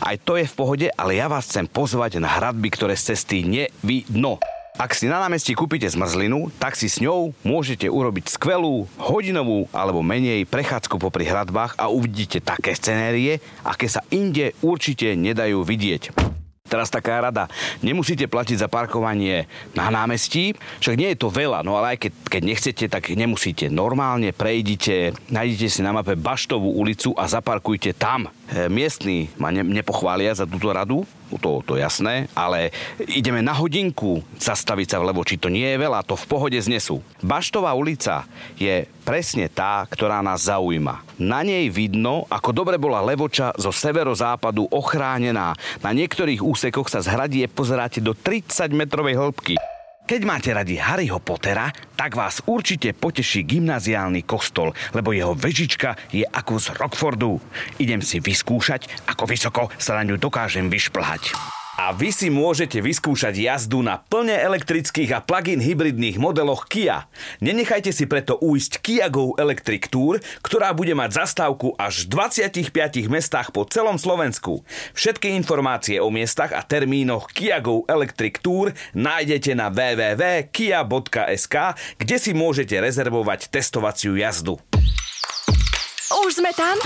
Aj 0.00 0.16
to 0.16 0.40
je 0.40 0.48
v 0.48 0.56
pohode, 0.56 0.86
ale 0.96 1.20
ja 1.20 1.28
vás 1.28 1.44
chcem 1.52 1.68
pozvať 1.68 2.16
na 2.24 2.40
hradby, 2.40 2.72
ktoré 2.72 2.96
z 2.96 3.12
cesty 3.12 3.44
nevidno. 3.44 4.40
Ak 4.80 4.96
si 4.96 5.04
na 5.04 5.20
námestí 5.20 5.52
kúpite 5.52 5.84
zmrzlinu, 5.92 6.48
tak 6.56 6.72
si 6.72 6.88
s 6.88 7.04
ňou 7.04 7.36
môžete 7.44 7.84
urobiť 7.84 8.32
skvelú, 8.32 8.88
hodinovú 8.96 9.68
alebo 9.76 10.00
menej 10.00 10.48
prechádzku 10.48 10.96
popri 10.96 11.28
hradbách 11.28 11.76
a 11.76 11.92
uvidíte 11.92 12.40
také 12.40 12.72
scenérie, 12.72 13.44
aké 13.60 13.92
sa 13.92 14.00
inde 14.08 14.56
určite 14.64 15.12
nedajú 15.20 15.68
vidieť. 15.68 16.39
Teraz 16.70 16.86
taká 16.86 17.18
rada. 17.18 17.50
Nemusíte 17.82 18.30
platiť 18.30 18.62
za 18.62 18.68
parkovanie 18.70 19.50
na 19.74 19.90
námestí, 19.90 20.54
však 20.78 20.94
nie 20.94 21.10
je 21.12 21.18
to 21.18 21.28
veľa, 21.28 21.66
no 21.66 21.74
ale 21.74 21.98
aj 21.98 22.06
keď, 22.06 22.12
keď 22.30 22.42
nechcete, 22.46 22.84
tak 22.86 23.10
nemusíte. 23.10 23.66
Normálne 23.66 24.30
prejdite, 24.30 25.18
nájdete 25.34 25.66
si 25.66 25.80
na 25.82 25.90
mape 25.90 26.14
Baštovú 26.14 26.78
ulicu 26.78 27.10
a 27.18 27.26
zaparkujte 27.26 27.90
tam. 27.98 28.30
E, 28.50 28.66
miestni 28.66 29.30
ma 29.38 29.54
ne, 29.54 29.62
nepochvália 29.62 30.34
za 30.34 30.42
túto 30.42 30.74
radu, 30.74 31.06
to, 31.38 31.62
to 31.62 31.78
jasné, 31.78 32.26
ale 32.34 32.74
ideme 33.06 33.38
na 33.38 33.54
hodinku 33.54 34.26
zastaviť 34.42 34.86
sa 34.90 34.98
vlevo, 34.98 35.22
či 35.22 35.38
to 35.38 35.46
nie 35.46 35.62
je 35.62 35.78
veľa, 35.78 36.02
to 36.02 36.18
v 36.18 36.26
pohode 36.26 36.58
znesú. 36.58 36.98
Baštová 37.22 37.70
ulica 37.78 38.26
je 38.58 38.90
presne 39.06 39.46
tá, 39.46 39.86
ktorá 39.86 40.18
nás 40.18 40.50
zaujíma. 40.50 41.06
Na 41.22 41.46
nej 41.46 41.70
vidno, 41.70 42.26
ako 42.26 42.50
dobre 42.50 42.74
bola 42.74 42.98
Levoča 43.06 43.54
zo 43.54 43.70
severozápadu 43.70 44.66
ochránená. 44.74 45.54
Na 45.78 45.90
niektorých 45.94 46.42
úsekoch 46.42 46.90
sa 46.90 46.98
z 46.98 47.14
hradie 47.14 47.46
pozeráte 47.46 48.02
do 48.02 48.18
30 48.18 48.74
metrovej 48.74 49.14
hĺbky. 49.14 49.54
Keď 50.10 50.26
máte 50.26 50.50
radi 50.50 50.74
Harryho 50.74 51.22
Pottera, 51.22 51.70
tak 51.94 52.18
vás 52.18 52.42
určite 52.50 52.90
poteší 52.98 53.46
gymnaziálny 53.46 54.26
kostol, 54.26 54.74
lebo 54.90 55.14
jeho 55.14 55.38
vežička 55.38 55.94
je 56.10 56.26
ako 56.26 56.58
z 56.58 56.66
Rockfordu. 56.74 57.38
Idem 57.78 58.02
si 58.02 58.18
vyskúšať, 58.18 59.06
ako 59.06 59.30
vysoko 59.30 59.62
sa 59.78 59.94
na 59.94 60.02
ňu 60.02 60.18
dokážem 60.18 60.66
vyšplhať. 60.66 61.30
A 61.80 61.96
vy 61.96 62.12
si 62.12 62.28
môžete 62.28 62.76
vyskúšať 62.84 63.40
jazdu 63.40 63.80
na 63.80 63.96
plne 63.96 64.36
elektrických 64.36 65.16
a 65.16 65.24
plug-in 65.24 65.64
hybridných 65.64 66.20
modeloch 66.20 66.68
Kia. 66.68 67.08
Nenechajte 67.40 67.88
si 67.88 68.04
preto 68.04 68.36
újsť 68.36 68.84
Kia 68.84 69.08
Go 69.08 69.32
Electric 69.40 69.88
Tour, 69.88 70.20
ktorá 70.44 70.76
bude 70.76 70.92
mať 70.92 71.24
zastávku 71.24 71.72
až 71.80 72.04
v 72.04 72.20
25 72.20 73.08
mestách 73.08 73.48
po 73.56 73.64
celom 73.64 73.96
Slovensku. 73.96 74.60
Všetky 74.92 75.32
informácie 75.32 76.04
o 76.04 76.12
miestach 76.12 76.52
a 76.52 76.60
termínoch 76.60 77.32
Kia 77.32 77.64
Go 77.64 77.88
Electric 77.88 78.44
Tour 78.44 78.76
nájdete 78.92 79.56
na 79.56 79.72
www.kia.sk, 79.72 81.56
kde 81.96 82.16
si 82.20 82.36
môžete 82.36 82.76
rezervovať 82.76 83.48
testovaciu 83.48 84.20
jazdu. 84.20 84.60
Už 86.28 86.44
sme 86.44 86.52
tam? 86.52 86.76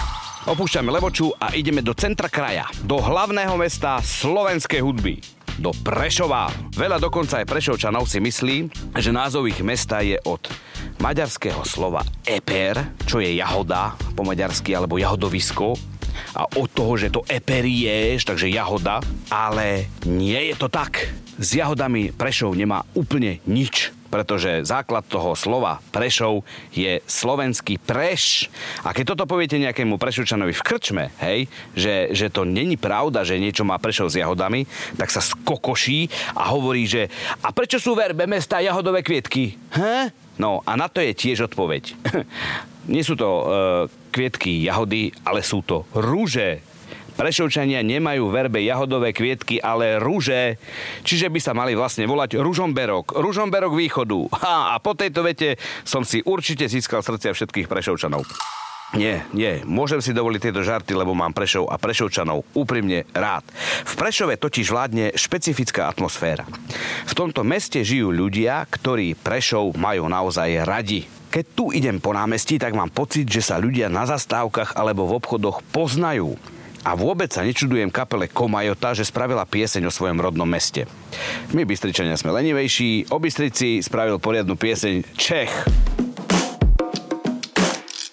Opúšťame 0.44 0.92
Levoču 0.92 1.32
a 1.40 1.56
ideme 1.56 1.80
do 1.80 1.96
centra 1.96 2.28
kraja, 2.28 2.68
do 2.84 3.00
hlavného 3.00 3.56
mesta 3.56 3.96
slovenskej 4.04 4.84
hudby 4.84 5.16
do 5.56 5.72
Prešova. 5.72 6.52
Veľa 6.76 7.00
dokonca 7.00 7.40
aj 7.40 7.48
Prešovčanov 7.48 8.04
si 8.04 8.20
myslí, 8.20 8.68
že 8.92 9.08
názov 9.08 9.48
ich 9.48 9.64
mesta 9.64 10.04
je 10.04 10.20
od 10.28 10.44
maďarského 11.00 11.64
slova 11.64 12.04
eper, 12.28 12.76
čo 13.08 13.24
je 13.24 13.40
jahoda 13.40 13.96
po 14.12 14.20
maďarsky, 14.20 14.76
alebo 14.76 15.00
jahodovisko, 15.00 15.80
a 16.36 16.44
od 16.60 16.68
toho, 16.68 16.92
že 17.00 17.08
to 17.08 17.24
eperieš, 17.24 18.28
takže 18.28 18.52
jahoda, 18.52 19.00
ale 19.32 19.88
nie 20.04 20.52
je 20.52 20.60
to 20.60 20.68
tak. 20.68 21.08
S 21.40 21.56
jahodami 21.56 22.12
Prešov 22.12 22.52
nemá 22.52 22.84
úplne 22.92 23.40
nič 23.48 23.96
pretože 24.14 24.62
základ 24.62 25.02
toho 25.10 25.34
slova 25.34 25.82
Prešov 25.90 26.46
je 26.70 27.02
slovenský 27.02 27.82
preš. 27.82 28.46
A 28.86 28.94
keď 28.94 29.10
toto 29.10 29.26
poviete 29.26 29.58
nejakému 29.58 29.98
Prešovčanovi 29.98 30.54
v 30.54 30.62
krčme, 30.62 31.10
hej, 31.18 31.50
že, 31.74 32.14
že 32.14 32.30
to 32.30 32.46
není 32.46 32.78
pravda, 32.78 33.26
že 33.26 33.42
niečo 33.42 33.66
má 33.66 33.74
Prešov 33.82 34.14
s 34.14 34.22
jahodami, 34.22 34.70
tak 34.94 35.10
sa 35.10 35.18
skokoší 35.18 36.06
a 36.38 36.54
hovorí, 36.54 36.86
že 36.86 37.10
a 37.42 37.50
prečo 37.50 37.82
sú 37.82 37.98
verbe 37.98 38.30
mesta 38.30 38.62
jahodové 38.62 39.02
kvietky? 39.02 39.58
He? 39.74 40.14
No 40.38 40.62
a 40.62 40.78
na 40.78 40.86
to 40.86 41.02
je 41.02 41.10
tiež 41.10 41.50
odpoveď. 41.50 41.98
Nie 42.94 43.02
sú 43.02 43.18
to 43.18 43.26
e, 43.26 43.44
kvietky 44.14 44.62
jahody, 44.62 45.10
ale 45.26 45.42
sú 45.42 45.66
to 45.66 45.90
rúže 45.90 46.62
Prešovčania 47.14 47.80
nemajú 47.86 48.26
verbe 48.28 48.58
jahodové 48.60 49.14
kvietky, 49.14 49.62
ale 49.62 50.02
rúže, 50.02 50.58
čiže 51.06 51.30
by 51.30 51.40
sa 51.40 51.54
mali 51.54 51.78
vlastne 51.78 52.04
volať 52.10 52.42
Ružomberok. 52.42 53.14
Ružomberok 53.14 53.72
východu. 53.78 54.28
Ha, 54.34 54.74
a 54.74 54.82
po 54.82 54.98
tejto 54.98 55.22
vete 55.22 55.56
som 55.86 56.02
si 56.02 56.20
určite 56.26 56.66
získal 56.66 57.06
srdcia 57.06 57.30
všetkých 57.32 57.70
Prešovčanov. 57.70 58.26
Nie, 58.94 59.26
nie, 59.34 59.58
môžem 59.66 59.98
si 59.98 60.14
dovoliť 60.14 60.40
tieto 60.40 60.62
žarty, 60.62 60.94
lebo 60.94 61.18
mám 61.18 61.34
Prešov 61.34 61.66
a 61.66 61.82
Prešovčanov 61.82 62.46
úprimne 62.54 63.02
rád. 63.10 63.42
V 63.82 63.94
Prešove 63.98 64.38
totiž 64.38 64.70
vládne 64.70 65.18
špecifická 65.18 65.90
atmosféra. 65.90 66.46
V 67.10 67.12
tomto 67.18 67.42
meste 67.42 67.82
žijú 67.82 68.14
ľudia, 68.14 68.62
ktorí 68.70 69.18
Prešov 69.18 69.74
majú 69.74 70.06
naozaj 70.06 70.62
radi. 70.62 71.10
Keď 71.34 71.44
tu 71.58 71.74
idem 71.74 71.98
po 71.98 72.14
námestí, 72.14 72.62
tak 72.62 72.78
mám 72.78 72.94
pocit, 72.94 73.26
že 73.26 73.42
sa 73.42 73.58
ľudia 73.58 73.90
na 73.90 74.06
zastávkach 74.06 74.78
alebo 74.78 75.10
v 75.10 75.18
obchodoch 75.18 75.66
poznajú. 75.74 76.38
A 76.84 76.92
vôbec 76.92 77.32
sa 77.32 77.40
nečudujem 77.40 77.88
kapele 77.88 78.28
Komajota, 78.28 78.92
že 78.92 79.08
spravila 79.08 79.48
pieseň 79.48 79.88
o 79.88 79.92
svojom 79.92 80.20
rodnom 80.20 80.44
meste. 80.44 80.84
My 81.56 81.64
Bystričania 81.64 82.12
sme 82.20 82.36
lenivejší, 82.36 83.08
o 83.08 83.16
Bystrici 83.16 83.80
spravil 83.80 84.20
poriadnu 84.20 84.52
pieseň 84.52 85.16
Čech. 85.16 85.52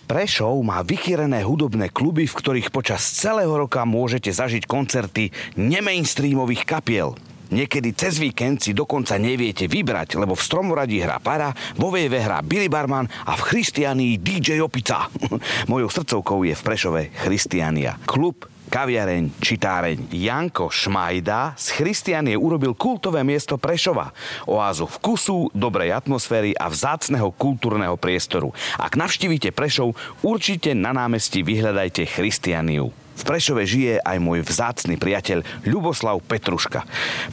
Prešov 0.07 0.55
má 0.63 0.79
vychýrené 0.87 1.43
hudobné 1.43 1.91
kluby, 1.91 2.27
v 2.27 2.37
ktorých 2.39 2.71
počas 2.71 3.03
celého 3.03 3.51
roka 3.51 3.83
môžete 3.83 4.31
zažiť 4.31 4.63
koncerty 4.63 5.35
nemainstreamových 5.59 6.63
kapiel. 6.63 7.15
Niekedy 7.51 7.91
cez 7.91 8.23
víkend 8.23 8.63
si 8.63 8.71
dokonca 8.71 9.19
neviete 9.19 9.67
vybrať, 9.67 10.15
lebo 10.15 10.39
v 10.39 10.45
Stromoradí 10.47 11.03
hrá 11.03 11.19
Para, 11.19 11.51
vo 11.75 11.91
VV 11.91 12.23
hrá 12.23 12.39
Billy 12.39 12.71
Barman 12.71 13.11
a 13.27 13.35
v 13.35 13.41
Christianii 13.51 14.15
DJ 14.15 14.63
Opica. 14.63 15.11
Mojou 15.71 15.91
srdcovkou 15.91 16.47
je 16.47 16.55
v 16.55 16.63
Prešove 16.63 17.01
Christiania. 17.27 17.99
Klub 18.07 18.47
kaviareň, 18.71 19.35
čitáreň. 19.43 20.15
Janko 20.15 20.71
Šmajda 20.71 21.59
z 21.59 21.75
Christianie 21.75 22.39
urobil 22.39 22.71
kultové 22.71 23.19
miesto 23.27 23.59
Prešova. 23.59 24.15
Oázu 24.47 24.87
vkusu, 24.87 25.51
dobrej 25.51 25.91
atmosféry 25.91 26.55
a 26.55 26.71
vzácného 26.71 27.35
kultúrneho 27.35 27.99
priestoru. 27.99 28.55
Ak 28.79 28.95
navštívite 28.95 29.51
Prešov, 29.51 29.99
určite 30.23 30.71
na 30.71 30.95
námestí 30.95 31.43
vyhľadajte 31.43 32.07
Christianiu. 32.07 32.95
V 33.21 33.29
Prešove 33.29 33.69
žije 33.69 34.01
aj 34.01 34.17
môj 34.17 34.41
vzácny 34.41 34.97
priateľ 34.97 35.45
Ľuboslav 35.69 36.25
Petruška. 36.25 36.81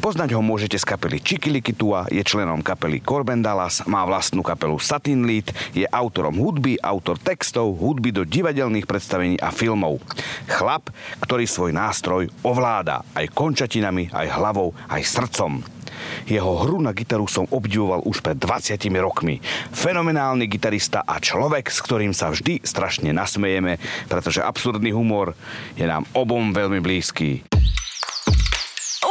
Poznať 0.04 0.36
ho 0.36 0.44
môžete 0.44 0.76
z 0.76 0.84
kapely 0.84 1.16
Čikilikitua, 1.16 2.12
je 2.12 2.20
členom 2.20 2.60
kapely 2.60 3.00
Corben 3.00 3.40
Dallas, 3.40 3.80
má 3.88 4.04
vlastnú 4.04 4.44
kapelu 4.44 4.76
Satin 4.76 5.24
Lead, 5.24 5.48
je 5.72 5.88
autorom 5.88 6.36
hudby, 6.36 6.76
autor 6.84 7.16
textov, 7.16 7.72
hudby 7.80 8.12
do 8.12 8.28
divadelných 8.28 8.84
predstavení 8.84 9.40
a 9.40 9.48
filmov. 9.48 9.96
Chlap, 10.44 10.92
ktorý 11.24 11.48
svoj 11.48 11.72
nástroj 11.72 12.28
ovláda 12.44 13.00
aj 13.16 13.32
končatinami, 13.32 14.12
aj 14.12 14.28
hlavou, 14.28 14.76
aj 14.92 15.00
srdcom. 15.08 15.77
Jeho 16.26 16.64
hru 16.64 16.82
na 16.82 16.92
gitaru 16.92 17.30
som 17.30 17.48
obdivoval 17.48 18.04
už 18.04 18.20
pred 18.20 18.36
20 18.36 18.78
rokmi. 18.98 19.40
Fenomenálny 19.72 20.48
gitarista 20.48 21.04
a 21.04 21.20
človek, 21.20 21.68
s 21.68 21.78
ktorým 21.84 22.12
sa 22.12 22.32
vždy 22.32 22.64
strašne 22.64 23.12
nasmejeme, 23.14 23.80
pretože 24.06 24.44
absurdný 24.44 24.92
humor 24.94 25.36
je 25.78 25.84
nám 25.84 26.04
obom 26.14 26.50
veľmi 26.50 26.80
blízky. 26.80 27.44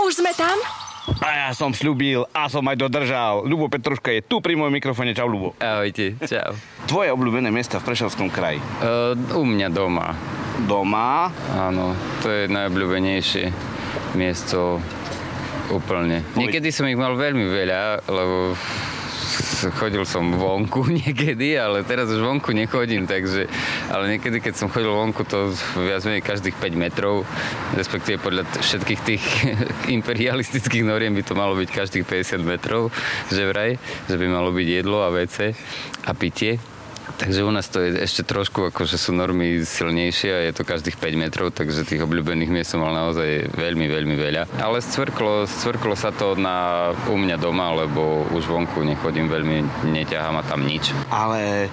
Už 0.08 0.24
sme 0.24 0.32
tam? 0.36 0.56
A 1.24 1.48
ja 1.48 1.50
som 1.56 1.72
slúbil 1.72 2.27
a 2.36 2.51
som 2.51 2.67
aj 2.67 2.75
dodržal. 2.75 3.48
Ľubo 3.48 3.72
Petruška 3.72 4.12
je 4.12 4.22
tu 4.22 4.44
pri 4.44 4.60
mojom 4.60 4.75
mikrofóne. 4.75 5.15
Čau, 5.15 5.32
Ľubo. 5.32 5.56
Ahojte, 5.63 6.20
čau. 6.27 6.51
Tvoje 6.84 7.15
obľúbené 7.15 7.48
miesta 7.48 7.79
v 7.79 7.88
Prešovskom 7.88 8.27
kraji? 8.27 8.60
Uh, 8.84 9.15
u 9.39 9.48
mňa 9.48 9.72
doma. 9.72 10.12
Doma? 10.67 11.32
Áno, 11.56 11.96
to 12.20 12.27
je 12.27 12.51
najobľúbenejšie 12.51 13.46
miesto 14.20 14.84
úplne. 15.72 16.24
Niekedy 16.36 16.70
som 16.72 16.88
ich 16.88 17.00
mal 17.00 17.16
veľmi 17.16 17.46
veľa, 17.48 18.08
lebo 18.08 18.56
chodil 19.78 20.04
som 20.06 20.34
vonku 20.38 20.88
niekedy, 21.02 21.58
ale 21.58 21.84
teraz 21.84 22.10
už 22.12 22.22
vonku 22.22 22.54
nechodím, 22.54 23.10
takže, 23.10 23.50
ale 23.90 24.18
niekedy, 24.18 24.40
keď 24.40 24.54
som 24.56 24.68
chodil 24.70 24.94
vonku, 24.94 25.26
to 25.26 25.52
viac 25.82 26.06
menej 26.06 26.24
každých 26.24 26.56
5 26.58 26.78
metrov, 26.78 27.26
respektíve 27.74 28.22
podľa 28.22 28.48
všetkých 28.62 29.02
tých 29.04 29.24
imperialistických 29.98 30.86
noriem 30.86 31.14
by 31.18 31.24
to 31.26 31.34
malo 31.34 31.58
byť 31.58 31.70
každých 31.70 32.06
50 32.06 32.44
metrov, 32.46 32.94
že 33.34 33.50
vraj, 33.50 33.76
že 34.06 34.16
by 34.16 34.26
malo 34.30 34.54
byť 34.54 34.68
jedlo 34.84 35.04
a 35.04 35.10
vece 35.10 35.58
a 36.06 36.12
pitie 36.14 36.77
Takže 37.16 37.48
u 37.48 37.52
nás 37.56 37.72
to 37.72 37.80
je 37.80 38.04
ešte 38.04 38.28
trošku, 38.28 38.68
akože 38.68 39.00
sú 39.00 39.16
normy 39.16 39.64
silnejšie 39.64 40.30
a 40.36 40.40
je 40.52 40.54
to 40.54 40.68
každých 40.68 41.00
5 41.00 41.24
metrov, 41.24 41.48
takže 41.56 41.88
tých 41.88 42.04
obľúbených 42.04 42.52
miest 42.52 42.76
som 42.76 42.84
mal 42.84 42.92
naozaj 42.92 43.48
veľmi, 43.56 43.88
veľmi 43.88 44.16
veľa. 44.20 44.60
Ale 44.60 44.84
scvrklo, 44.84 45.48
scvrklo 45.48 45.96
sa 45.96 46.12
to 46.12 46.36
na, 46.36 46.92
u 47.08 47.16
mňa 47.16 47.40
doma, 47.40 47.72
lebo 47.72 48.28
už 48.36 48.44
vonku 48.52 48.84
nechodím 48.84 49.32
veľmi, 49.32 49.88
neťahám 49.88 50.36
a 50.40 50.44
tam 50.44 50.68
nič. 50.68 50.92
Ale 51.08 51.72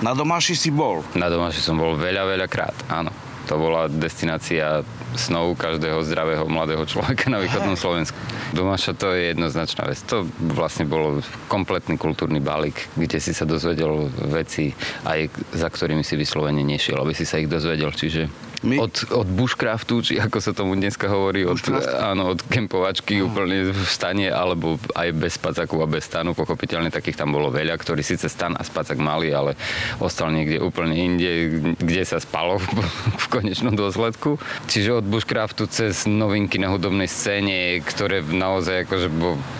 na 0.00 0.16
domáši 0.16 0.56
si 0.56 0.72
bol. 0.72 1.04
Na 1.12 1.28
domáši 1.28 1.60
som 1.60 1.76
bol 1.76 1.94
veľa, 1.94 2.24
veľa 2.24 2.46
krát, 2.48 2.74
áno. 2.88 3.12
To 3.50 3.58
bola 3.58 3.90
destinácia 3.90 4.80
snov 5.16 5.54
každého 5.58 6.02
zdravého 6.04 6.44
mladého 6.48 6.84
človeka 6.88 7.28
na 7.28 7.40
východnom 7.40 7.76
Slovensku. 7.76 8.16
Domáša 8.56 8.96
to 8.96 9.12
je 9.12 9.32
jednoznačná 9.32 9.88
vec. 9.88 10.00
To 10.08 10.24
vlastne 10.52 10.88
bolo 10.88 11.20
kompletný 11.48 11.96
kultúrny 11.96 12.40
balík, 12.40 12.88
kde 12.96 13.18
si 13.20 13.32
sa 13.32 13.48
dozvedel 13.48 14.08
veci, 14.32 14.72
aj 15.04 15.28
za 15.52 15.68
ktorými 15.68 16.04
si 16.04 16.16
vyslovene 16.16 16.64
nešiel, 16.64 17.00
aby 17.00 17.12
si 17.16 17.24
sa 17.28 17.40
ich 17.40 17.48
dozvedel. 17.48 17.92
Čiže 17.92 18.52
my... 18.62 18.78
Od, 18.78 18.94
od 19.10 19.26
bushcraftu, 19.26 20.06
či 20.06 20.22
ako 20.22 20.38
sa 20.38 20.54
tomu 20.54 20.78
dneska 20.78 21.10
hovorí, 21.10 21.42
od, 21.42 21.58
áno, 21.98 22.38
od 22.38 22.46
kempovačky 22.46 23.18
uh. 23.18 23.26
úplne 23.26 23.74
v 23.74 23.82
stane, 23.82 24.30
alebo 24.30 24.78
aj 24.94 25.08
bez 25.18 25.34
spacaku 25.34 25.82
a 25.82 25.90
bez 25.90 26.06
stanu, 26.06 26.30
pochopiteľne 26.30 26.94
takých 26.94 27.18
tam 27.18 27.34
bolo 27.34 27.50
veľa, 27.50 27.74
ktorí 27.74 28.06
síce 28.06 28.30
stan 28.30 28.54
a 28.54 28.62
spacak 28.62 29.02
mali, 29.02 29.34
ale 29.34 29.58
ostal 29.98 30.30
niekde 30.30 30.62
úplne 30.62 30.94
inde, 30.94 31.30
kde 31.74 32.02
sa 32.06 32.22
spalo 32.22 32.62
v, 32.62 32.66
v 33.22 33.26
konečnom 33.34 33.74
dôsledku. 33.74 34.38
Čiže 34.70 35.01
od 35.02 35.10
bushcraftu 35.10 35.66
cez 35.66 36.06
novinky 36.06 36.62
na 36.62 36.70
hudobnej 36.70 37.10
scéne, 37.10 37.82
ktoré 37.82 38.22
naozaj 38.22 38.86
akože 38.86 39.10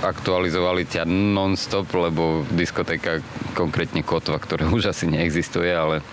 aktualizovali 0.06 0.86
ťa 0.86 1.02
non-stop, 1.02 1.90
lebo 1.98 2.46
diskotéka, 2.54 3.18
konkrétne 3.58 4.06
Kotva, 4.06 4.38
ktorá 4.38 4.70
už 4.76 4.94
asi 4.94 5.10
neexistuje, 5.10 5.74
ale 5.74 6.06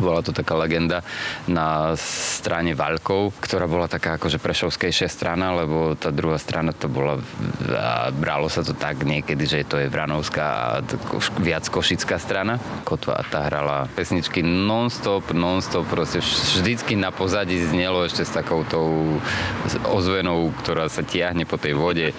bola 0.00 0.24
to 0.24 0.34
taká 0.34 0.56
legenda 0.58 1.04
na 1.46 1.94
strane 2.00 2.74
Valkov, 2.74 3.36
ktorá 3.38 3.68
bola 3.68 3.86
taká 3.86 4.18
akože 4.18 4.42
prešovskejšia 4.42 5.06
strana, 5.06 5.54
lebo 5.54 5.94
tá 5.94 6.10
druhá 6.10 6.40
strana 6.40 6.74
to 6.74 6.90
bola, 6.90 7.20
bralo 8.18 8.50
sa 8.50 8.66
to 8.66 8.74
tak 8.74 9.04
niekedy, 9.06 9.44
že 9.46 9.68
to 9.68 9.76
je 9.78 9.92
Vranovská 9.92 10.44
a 10.44 10.66
viac 11.38 11.68
košická 11.70 12.18
strana. 12.18 12.58
Kotva 12.82 13.22
tá 13.28 13.46
hrala 13.46 13.86
pesničky 13.94 14.42
non-stop, 14.42 15.30
non-stop, 15.30 15.86
proste 15.86 16.18
vždycky 16.58 16.98
na 16.98 17.14
pozadí 17.14 17.60
znelo 17.62 18.02
ešte 18.06 18.26
s 18.26 18.34
takou 18.34 18.53
tou 18.70 19.18
ozvenou, 19.90 20.54
ktorá 20.62 20.86
sa 20.86 21.02
tiahne 21.02 21.42
po 21.48 21.58
tej 21.58 21.74
vode. 21.74 22.14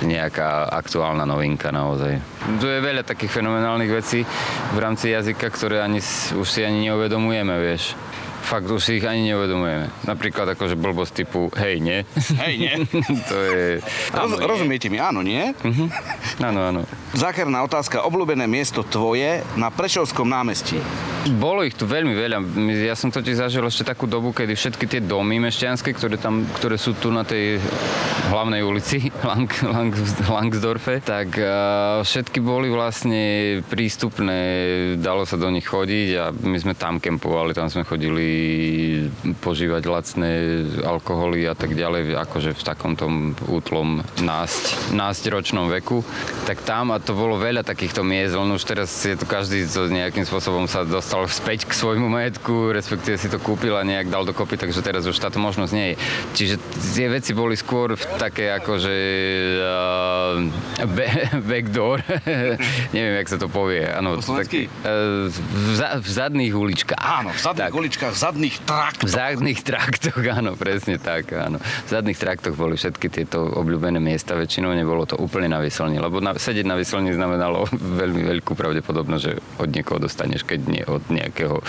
Nejaká 0.00 0.72
aktuálna 0.72 1.28
novinka 1.28 1.68
naozaj. 1.68 2.16
Tu 2.56 2.66
je 2.66 2.80
veľa 2.80 3.04
takých 3.04 3.42
fenomenálnych 3.42 3.92
vecí 3.92 4.24
v 4.72 4.78
rámci 4.80 5.12
jazyka, 5.12 5.52
ktoré 5.52 5.84
ani, 5.84 6.00
už 6.32 6.48
si 6.48 6.64
ani 6.64 6.88
neuvedomujeme, 6.88 7.54
vieš 7.60 7.92
fakt 8.42 8.66
už 8.68 8.82
si 8.82 8.98
ich 8.98 9.06
ani 9.06 9.30
neuvedomujeme. 9.30 9.88
Napríklad 10.04 10.52
akože 10.58 10.74
blbosť 10.74 11.12
typu 11.24 11.48
hej, 11.54 11.78
nie? 11.78 12.02
Hej, 12.42 12.54
nie? 12.58 12.74
to 13.30 13.36
je... 13.38 13.62
Roz, 14.10 14.34
áno, 14.34 14.34
rozumiete 14.42 14.90
mi, 14.90 14.98
áno, 14.98 15.22
nie? 15.22 15.54
Uh-huh. 15.62 15.88
Áno, 16.42 16.60
áno. 16.60 16.80
Zákerná 17.14 17.62
otázka, 17.62 18.02
obľúbené 18.02 18.50
miesto 18.50 18.82
tvoje 18.82 19.46
na 19.54 19.70
Prešovskom 19.70 20.26
námestí. 20.26 20.80
Bolo 21.38 21.62
ich 21.62 21.78
tu 21.78 21.86
veľmi 21.86 22.18
veľa. 22.18 22.42
Ja 22.82 22.98
som 22.98 23.14
totiž 23.14 23.46
zažil 23.46 23.62
ešte 23.62 23.86
takú 23.86 24.10
dobu, 24.10 24.34
kedy 24.34 24.58
všetky 24.58 24.90
tie 24.90 24.98
domy 24.98 25.38
mešťanské, 25.38 25.94
ktoré, 25.94 26.18
tam, 26.18 26.42
ktoré 26.58 26.74
sú 26.74 26.98
tu 26.98 27.14
na 27.14 27.22
tej 27.22 27.62
hlavnej 28.32 28.66
ulici, 28.66 29.12
Lang, 29.28 29.46
Lang, 29.62 29.94
Langsdorfe, 30.26 30.98
tak 30.98 31.36
uh, 31.38 32.02
všetky 32.02 32.42
boli 32.42 32.72
vlastne 32.72 33.60
prístupné, 33.70 34.38
dalo 34.98 35.22
sa 35.22 35.38
do 35.38 35.46
nich 35.52 35.68
chodiť 35.68 36.08
a 36.18 36.24
my 36.34 36.58
sme 36.58 36.74
tam 36.74 36.98
kempovali, 36.98 37.54
tam 37.54 37.70
sme 37.70 37.86
chodili 37.86 38.31
požívať 39.42 39.82
lacné 39.86 40.30
alkoholy 40.82 41.46
a 41.46 41.54
tak 41.54 41.74
ďalej, 41.74 42.16
akože 42.16 42.50
v 42.54 42.62
takom 42.62 42.92
tom 42.98 43.34
útlom 43.46 44.02
násť, 44.20 44.94
násť 44.94 45.32
ročnom 45.32 45.70
veku. 45.70 46.04
Tak 46.46 46.62
tam, 46.66 46.90
a 46.90 46.98
to 46.98 47.14
bolo 47.16 47.38
veľa 47.38 47.62
takýchto 47.62 48.02
miest, 48.02 48.34
len 48.34 48.50
už 48.52 48.62
teraz 48.62 48.90
je 49.02 49.14
to 49.14 49.26
každý 49.26 49.64
so 49.66 49.86
nejakým 49.86 50.26
spôsobom 50.26 50.66
sa 50.66 50.84
dostal 50.86 51.24
späť 51.30 51.66
k 51.68 51.72
svojmu 51.72 52.08
majetku, 52.08 52.74
respektíve 52.74 53.16
si 53.16 53.28
to 53.30 53.38
kúpil 53.38 53.74
a 53.78 53.86
nejak 53.86 54.10
dal 54.10 54.26
dokopy, 54.26 54.58
takže 54.58 54.84
teraz 54.84 55.06
už 55.06 55.16
táto 55.16 55.38
možnosť 55.38 55.72
nie 55.72 55.94
je. 55.94 55.96
Čiže 56.36 56.54
tie 56.96 57.06
veci 57.08 57.32
boli 57.32 57.54
skôr 57.56 57.94
v 57.94 58.04
také 58.18 58.52
akože 58.52 58.94
uh, 59.62 60.42
backdoor, 61.46 62.02
neviem, 62.94 63.14
jak 63.22 63.28
sa 63.30 63.38
to 63.38 63.48
povie. 63.48 63.84
Ano, 63.86 64.18
taký, 64.18 64.68
uh, 64.82 65.28
v, 65.30 65.66
za, 65.76 65.98
v 65.98 66.08
zadných 66.08 66.54
uličkách. 66.54 66.98
Áno, 66.98 67.30
v 67.30 67.40
zadných 67.40 67.72
tak. 67.72 67.80
uličkách, 67.80 68.12
zadných 68.22 68.56
traktoch. 68.62 69.08
V 69.08 69.10
zadných 69.10 69.60
traktoch, 69.66 70.22
áno, 70.30 70.54
presne 70.54 70.96
tak, 71.02 71.34
áno. 71.34 71.58
V 71.58 71.90
zadných 71.90 72.18
traktoch 72.18 72.54
boli 72.54 72.78
všetky 72.78 73.10
tieto 73.10 73.42
obľúbené 73.42 73.98
miesta, 73.98 74.38
väčšinou 74.38 74.70
nebolo 74.70 75.02
to 75.02 75.18
úplne 75.18 75.50
na 75.50 75.58
vyselni, 75.58 75.98
lebo 75.98 76.22
na, 76.22 76.38
sedieť 76.38 76.66
na 76.66 76.78
vyselni 76.78 77.10
znamenalo 77.10 77.66
veľmi 78.02 78.22
veľkú 78.22 78.54
pravdepodobnosť, 78.54 79.22
že 79.22 79.32
od 79.58 79.68
niekoho 79.74 79.98
dostaneš, 79.98 80.46
keď 80.46 80.60
nie 80.70 80.84
od 80.86 81.02
nejakého 81.10 81.58
uh, 81.58 81.64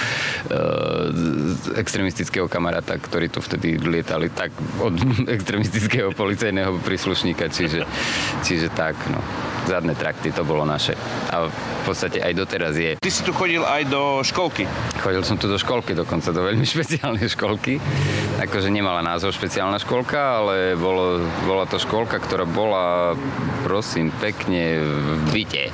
extremistického 1.74 2.46
kamaráta, 2.46 3.02
ktorí 3.02 3.34
tu 3.34 3.42
vtedy 3.42 3.82
lietali, 3.82 4.30
tak 4.30 4.54
od 4.78 4.94
extremistického 5.36 6.14
policajného 6.14 6.78
príslušníka, 6.86 7.50
čiže, 7.50 7.82
čiže 8.46 8.70
tak, 8.70 8.94
no. 9.10 9.18
Zadné 9.64 9.96
trakty, 9.96 10.36
to 10.36 10.44
bolo 10.44 10.68
naše. 10.68 10.94
A 11.32 11.48
v 11.48 11.82
podstate 11.88 12.20
aj 12.20 12.34
doteraz 12.36 12.76
je. 12.76 13.00
Ty 13.00 13.10
si 13.12 13.22
tu 13.24 13.32
chodil 13.32 13.64
aj 13.64 13.88
do 13.88 14.20
školky? 14.24 14.68
Chodil 15.00 15.24
som 15.24 15.40
tu 15.40 15.48
do 15.48 15.56
školky, 15.56 15.96
dokonca 15.96 16.36
do 16.36 16.44
veľmi 16.44 16.68
špeciálnej 16.74 17.28
školky. 17.32 17.80
Akože 18.44 18.68
nemala 18.68 19.00
názov 19.00 19.32
špeciálna 19.36 19.80
školka, 19.80 20.44
ale 20.44 20.76
bolo, 20.76 21.24
bola 21.48 21.64
to 21.64 21.80
školka, 21.80 22.20
ktorá 22.20 22.44
bola, 22.44 23.16
prosím, 23.64 24.12
pekne 24.20 24.84
v 24.84 25.08
byte 25.32 25.66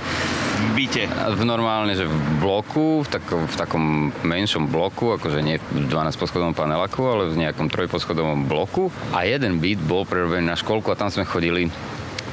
byte? 0.80 1.04
V 1.36 1.44
normálne, 1.44 1.92
že 1.96 2.08
v 2.08 2.16
bloku, 2.40 3.04
v, 3.04 3.08
takom, 3.12 3.44
v 3.44 3.56
takom 3.56 3.84
menšom 4.24 4.72
bloku, 4.72 5.16
akože 5.16 5.40
nie 5.44 5.60
v 5.60 5.88
12 5.92 6.16
poschodovom 6.16 6.56
paneláku, 6.56 7.04
ale 7.04 7.32
v 7.32 7.40
nejakom 7.44 7.68
trojposchodovom 7.68 8.48
bloku. 8.48 8.88
A 9.16 9.28
jeden 9.28 9.60
byt 9.60 9.80
bol 9.84 10.08
prerobený 10.08 10.48
na 10.48 10.56
školku 10.56 10.92
a 10.92 11.00
tam 11.00 11.12
sme 11.12 11.28
chodili 11.28 11.68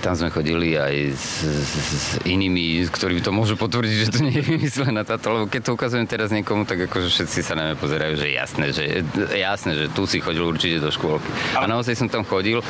tam 0.07 0.15
sme 0.15 0.31
chodili 0.31 0.79
aj 0.79 1.19
s, 1.19 1.43
s, 1.43 1.73
s 1.75 2.07
inými, 2.23 2.87
ktorí 2.87 3.19
to 3.19 3.35
môžu 3.35 3.59
potvrdiť, 3.59 3.99
že 4.07 4.13
to 4.15 4.23
nie 4.23 4.39
je 4.39 4.45
vymyslená 4.55 5.03
táto, 5.03 5.35
lebo 5.35 5.45
keď 5.51 5.67
to 5.67 5.75
ukazujem 5.75 6.07
teraz 6.07 6.31
niekomu, 6.31 6.63
tak 6.63 6.87
akože 6.87 7.11
všetci 7.11 7.43
sa 7.43 7.59
na 7.59 7.75
mňa 7.75 7.77
pozerajú, 7.83 8.15
že 8.15 8.27
jasné, 8.31 8.67
že 8.71 9.03
jasné, 9.35 9.75
že 9.75 9.91
tu 9.91 10.07
si 10.07 10.23
chodil 10.23 10.47
určite 10.47 10.79
do 10.79 10.95
škôlky. 10.95 11.27
A 11.59 11.67
naozaj 11.67 11.99
som 11.99 12.07
tam 12.07 12.23
chodil 12.23 12.63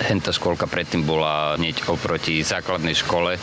Henta 0.00 0.32
školka 0.32 0.64
predtým 0.64 1.04
bola 1.04 1.60
hneď 1.60 1.84
oproti 1.92 2.40
základnej 2.40 2.96
škole 2.96 3.36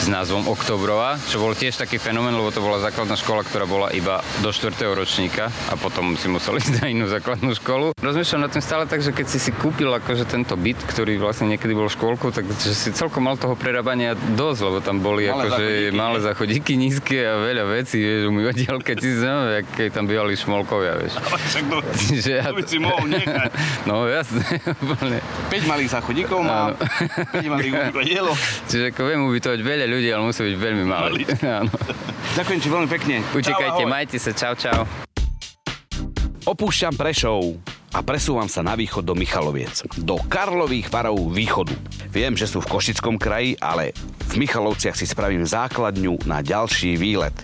s 0.00 0.06
názvom 0.08 0.48
Oktobrová, 0.48 1.20
čo 1.28 1.36
bol 1.36 1.52
tiež 1.52 1.76
taký 1.76 2.00
fenomén, 2.00 2.32
lebo 2.32 2.48
to 2.48 2.64
bola 2.64 2.80
základná 2.80 3.20
škola, 3.20 3.44
ktorá 3.44 3.68
bola 3.68 3.92
iba 3.92 4.24
do 4.40 4.48
4. 4.48 4.72
ročníka 4.96 5.52
a 5.68 5.76
potom 5.76 6.16
si 6.16 6.32
museli 6.32 6.56
ísť 6.56 6.80
na 6.80 6.86
inú 6.88 7.04
základnú 7.04 7.52
školu. 7.52 7.92
Rozmýšľam 8.00 8.48
nad 8.48 8.50
tým 8.56 8.64
stále 8.64 8.88
tak, 8.88 9.04
že 9.04 9.12
keď 9.12 9.26
si 9.28 9.36
si 9.36 9.52
kúpil 9.52 9.92
akože 9.92 10.24
tento 10.24 10.56
byt, 10.56 10.80
ktorý 10.88 11.20
vlastne 11.20 11.52
niekedy 11.52 11.76
bol 11.76 11.92
školkou, 11.92 12.32
tak 12.32 12.48
že 12.48 12.72
si 12.72 12.88
celkom 12.96 13.28
mal 13.28 13.36
toho 13.36 13.52
prerábania 13.52 14.16
dosť, 14.16 14.60
lebo 14.64 14.78
tam 14.80 15.04
boli 15.04 15.28
malé 15.28 15.52
akože 15.52 15.66
záchodíky, 15.68 15.96
malé 16.00 16.18
záchodíky 16.24 16.72
nízke 16.80 17.18
a 17.20 17.34
veľa 17.44 17.64
vecí, 17.76 18.00
vieš, 18.00 18.22
umývateľka, 18.32 18.90
ti 18.96 19.10
znamená, 19.20 19.60
keď 19.68 19.88
tam 19.92 20.04
bývali 20.08 20.32
šmolkovia, 20.32 20.96
vieš. 20.96 21.20
Ale 21.20 21.36
však 21.44 21.64
to, 21.68 21.76
to 21.84 22.52
by 22.56 22.62
si 22.64 22.78
mohol 22.80 23.04
nechať. 23.04 23.52
No 23.88 24.06
jasne, 24.06 24.44
5 24.44 25.66
malých 25.66 25.89
záchodníkov 25.90 26.38
má, 26.46 26.72
5 27.34 27.42
malých 27.50 27.72
dielo. 28.06 28.32
Čiže 28.70 28.94
ako 28.94 29.00
viem 29.10 29.20
ubytovať 29.26 29.58
veľa 29.58 29.86
ľudí, 29.90 30.08
ale 30.14 30.22
musí 30.22 30.40
byť 30.46 30.56
veľmi 30.56 30.84
malý. 30.86 31.22
Ďakujem 32.38 32.60
ti 32.62 32.68
veľmi 32.70 32.88
pekne. 32.88 33.16
Učekajte, 33.34 33.82
majte 33.90 34.16
sa, 34.22 34.30
čau, 34.30 34.54
čau. 34.54 34.86
Opúšťam 36.46 36.94
Prešov 36.96 37.69
a 37.90 38.06
presúvam 38.06 38.46
sa 38.46 38.62
na 38.62 38.78
východ 38.78 39.02
do 39.02 39.18
Michaloviec, 39.18 39.82
do 39.98 40.14
Karlových 40.30 40.94
varov 40.94 41.34
východu. 41.34 41.74
Viem, 42.14 42.38
že 42.38 42.46
sú 42.46 42.62
v 42.62 42.70
Košickom 42.70 43.18
kraji, 43.18 43.58
ale 43.58 43.90
v 44.30 44.46
Michalovciach 44.46 44.94
si 44.94 45.10
spravím 45.10 45.42
základňu 45.42 46.22
na 46.22 46.38
ďalší 46.38 46.94
výlet. 46.94 47.34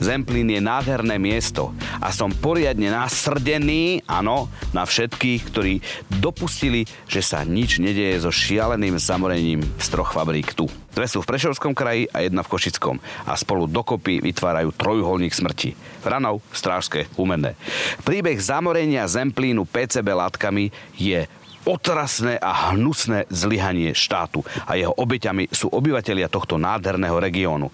Zemplín 0.00 0.48
je 0.48 0.60
nádherné 0.64 1.20
miesto 1.20 1.76
a 2.00 2.08
som 2.08 2.32
poriadne 2.32 2.88
nasrdený, 2.88 4.08
áno, 4.08 4.48
na 4.72 4.88
všetkých, 4.88 5.40
ktorí 5.52 5.74
dopustili, 6.08 6.88
že 7.04 7.20
sa 7.20 7.44
nič 7.44 7.76
nedieje 7.76 8.24
so 8.24 8.32
šialeným 8.32 8.96
zamorením 8.96 9.60
z 9.76 9.86
troch 9.92 10.16
fabrík 10.16 10.56
tu. 10.56 10.64
Dve 10.90 11.06
sú 11.06 11.22
v 11.22 11.30
Prešovskom 11.30 11.70
kraji 11.70 12.10
a 12.10 12.26
jedna 12.26 12.42
v 12.42 12.50
Košickom 12.50 12.98
a 13.26 13.32
spolu 13.38 13.70
dokopy 13.70 14.18
vytvárajú 14.18 14.74
trojuholník 14.74 15.30
smrti. 15.30 15.74
Ranov, 16.02 16.42
Strážske, 16.50 17.06
Humenné. 17.14 17.54
Príbeh 18.02 18.36
zamorenia 18.42 19.06
Zemplínu 19.06 19.66
PCB 19.70 20.08
látkami 20.10 20.74
je 20.98 21.30
otrasné 21.68 22.40
a 22.40 22.72
hnusné 22.72 23.28
zlyhanie 23.28 23.92
štátu 23.92 24.40
a 24.64 24.74
jeho 24.80 24.96
obeťami 24.96 25.52
sú 25.52 25.68
obyvatelia 25.68 26.26
tohto 26.32 26.56
nádherného 26.56 27.16
regiónu. 27.20 27.68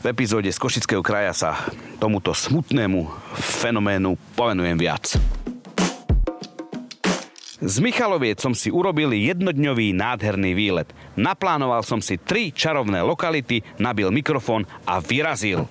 V 0.00 0.06
epizóde 0.08 0.48
z 0.48 0.58
Košického 0.58 1.04
kraja 1.04 1.32
sa 1.36 1.50
tomuto 2.00 2.32
smutnému 2.32 3.06
fenoménu 3.36 4.16
povenujem 4.34 4.76
viac. 4.80 5.20
Z 7.56 7.80
Michaloviec 7.80 8.36
som 8.36 8.52
si 8.52 8.68
urobil 8.68 9.16
jednodňový 9.16 9.96
nádherný 9.96 10.52
výlet. 10.52 10.92
Naplánoval 11.16 11.80
som 11.80 12.04
si 12.04 12.20
tri 12.20 12.52
čarovné 12.52 13.00
lokality, 13.00 13.64
nabil 13.80 14.12
mikrofón 14.12 14.68
a 14.84 15.00
vyrazil. 15.00 15.64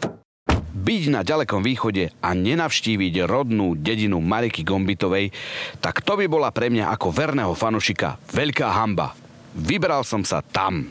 Byť 0.75 1.03
na 1.13 1.21
ďalekom 1.21 1.61
východe 1.61 2.09
a 2.25 2.29
nenavštíviť 2.33 3.29
rodnú 3.29 3.77
dedinu 3.77 4.17
Mariky 4.17 4.65
Gombitovej, 4.65 5.29
tak 5.77 6.01
to 6.01 6.17
by 6.17 6.25
bola 6.25 6.49
pre 6.49 6.73
mňa 6.73 6.89
ako 6.89 7.13
verného 7.13 7.53
fanušika 7.53 8.17
veľká 8.33 8.65
hamba. 8.73 9.13
Vybral 9.53 10.01
som 10.01 10.25
sa 10.25 10.41
tam. 10.41 10.89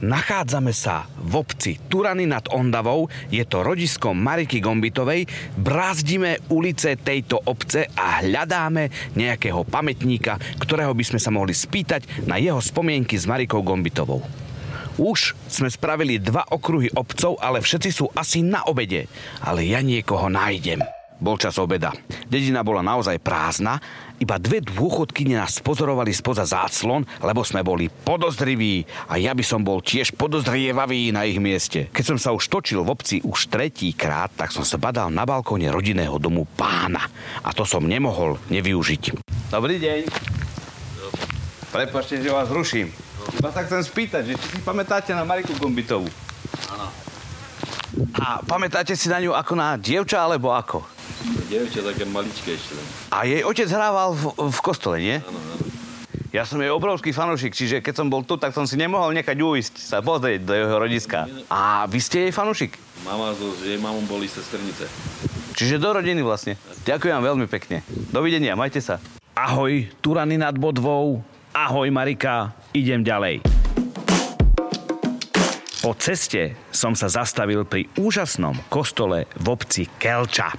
Nachádzame 0.00 0.72
sa 0.72 1.04
v 1.20 1.44
obci 1.44 1.76
Turany 1.92 2.24
nad 2.24 2.48
Ondavou, 2.48 3.12
je 3.28 3.44
to 3.44 3.60
rodisko 3.60 4.16
Mariky 4.16 4.56
Gombitovej, 4.64 5.28
brázdime 5.60 6.40
ulice 6.48 6.96
tejto 6.96 7.36
obce 7.36 7.84
a 7.92 8.24
hľadáme 8.24 8.88
nejakého 9.12 9.60
pamätníka, 9.68 10.40
ktorého 10.56 10.96
by 10.96 11.04
sme 11.04 11.20
sa 11.20 11.28
mohli 11.28 11.52
spýtať 11.52 12.24
na 12.24 12.40
jeho 12.40 12.64
spomienky 12.64 13.20
s 13.20 13.28
Marikou 13.28 13.60
Gombitovou. 13.60 14.24
Už 14.96 15.36
sme 15.48 15.68
spravili 15.68 16.16
dva 16.16 16.48
okruhy 16.48 16.88
obcov, 16.96 17.36
ale 17.36 17.60
všetci 17.60 17.90
sú 17.92 18.08
asi 18.16 18.40
na 18.40 18.64
obede. 18.68 19.04
Ale 19.44 19.68
ja 19.68 19.84
niekoho 19.84 20.32
nájdem. 20.32 20.80
Bol 21.20 21.36
čas 21.36 21.60
obeda. 21.60 21.92
Dedina 22.24 22.64
bola 22.64 22.80
naozaj 22.80 23.20
prázdna, 23.20 23.76
iba 24.20 24.36
dve 24.36 24.60
dôchodky 24.60 25.32
nás 25.32 25.64
pozorovali 25.64 26.12
spoza 26.12 26.44
záclon, 26.44 27.08
lebo 27.24 27.40
sme 27.40 27.64
boli 27.64 27.88
podozriví 27.88 28.84
a 29.08 29.16
ja 29.16 29.32
by 29.32 29.40
som 29.40 29.64
bol 29.64 29.80
tiež 29.80 30.12
podozrievavý 30.14 31.10
na 31.10 31.24
ich 31.24 31.40
mieste. 31.40 31.88
Keď 31.88 32.04
som 32.04 32.18
sa 32.20 32.30
už 32.36 32.52
točil 32.52 32.84
v 32.84 32.92
obci 32.92 33.16
už 33.24 33.48
tretí 33.48 33.96
krát, 33.96 34.28
tak 34.36 34.52
som 34.52 34.62
sa 34.62 34.76
badal 34.76 35.08
na 35.08 35.24
balkóne 35.24 35.72
rodinného 35.72 36.20
domu 36.20 36.44
pána 36.44 37.00
a 37.40 37.50
to 37.56 37.64
som 37.64 37.88
nemohol 37.88 38.36
nevyužiť. 38.52 39.16
Dobrý 39.48 39.80
deň. 39.80 40.00
Prepačte, 41.72 42.20
že 42.20 42.28
vás 42.28 42.52
ruším. 42.52 42.92
Iba 43.40 43.48
sa 43.54 43.64
chcem 43.64 43.80
spýtať, 43.80 44.22
že 44.26 44.34
či 44.36 44.46
si 44.52 44.60
pamätáte 44.60 45.16
na 45.16 45.24
Mariku 45.24 45.56
Gombitovú? 45.56 46.08
Áno. 46.68 47.09
A 48.16 48.40
pamätáte 48.44 48.96
si 48.96 49.06
na 49.12 49.20
ňu 49.20 49.36
ako 49.36 49.52
na 49.56 49.76
dievča, 49.76 50.24
alebo 50.24 50.52
ako? 50.52 50.84
Dievča 51.50 51.84
také 51.84 52.08
maličké 52.08 52.56
ešte. 52.56 52.74
A 53.12 53.28
jej 53.28 53.44
otec 53.44 53.68
hrával 53.68 54.16
v, 54.16 54.32
v 54.36 54.58
kostole, 54.64 54.96
nie? 55.02 55.18
Áno, 55.20 55.36
áno. 55.36 55.64
Ja 56.30 56.46
som 56.46 56.62
jej 56.62 56.70
obrovský 56.70 57.10
fanúšik, 57.10 57.58
čiže 57.58 57.82
keď 57.82 57.94
som 57.98 58.06
bol 58.06 58.22
tu, 58.22 58.38
tak 58.38 58.54
som 58.54 58.62
si 58.62 58.78
nemohol 58.78 59.10
nechať 59.18 59.34
uísť 59.34 59.74
sa 59.82 59.98
pozrieť 59.98 60.46
do 60.46 60.54
jeho 60.54 60.76
rodiska. 60.78 61.26
A 61.50 61.90
vy 61.90 61.98
ste 61.98 62.30
jej 62.30 62.32
fanúšik? 62.32 62.78
Mama 63.02 63.34
so 63.34 63.50
jej 63.66 63.74
mamou 63.82 64.06
boli 64.06 64.30
sestrnice. 64.30 64.86
Čiže 65.58 65.82
do 65.82 65.90
rodiny 65.90 66.22
vlastne. 66.22 66.54
Ďakujem 66.86 67.18
vám 67.18 67.26
veľmi 67.34 67.46
pekne. 67.50 67.82
Dovidenia, 68.14 68.54
majte 68.54 68.78
sa. 68.78 69.02
Ahoj, 69.34 69.90
Turany 69.98 70.38
nad 70.38 70.54
Bodvou. 70.54 71.18
Ahoj, 71.50 71.90
Marika. 71.90 72.54
Idem 72.78 73.02
ďalej. 73.02 73.59
Po 75.80 75.96
ceste 75.96 76.60
som 76.68 76.92
sa 76.92 77.08
zastavil 77.08 77.64
pri 77.64 77.88
úžasnom 77.96 78.52
kostole 78.68 79.24
v 79.40 79.46
obci 79.48 79.88
Kelča. 79.96 80.52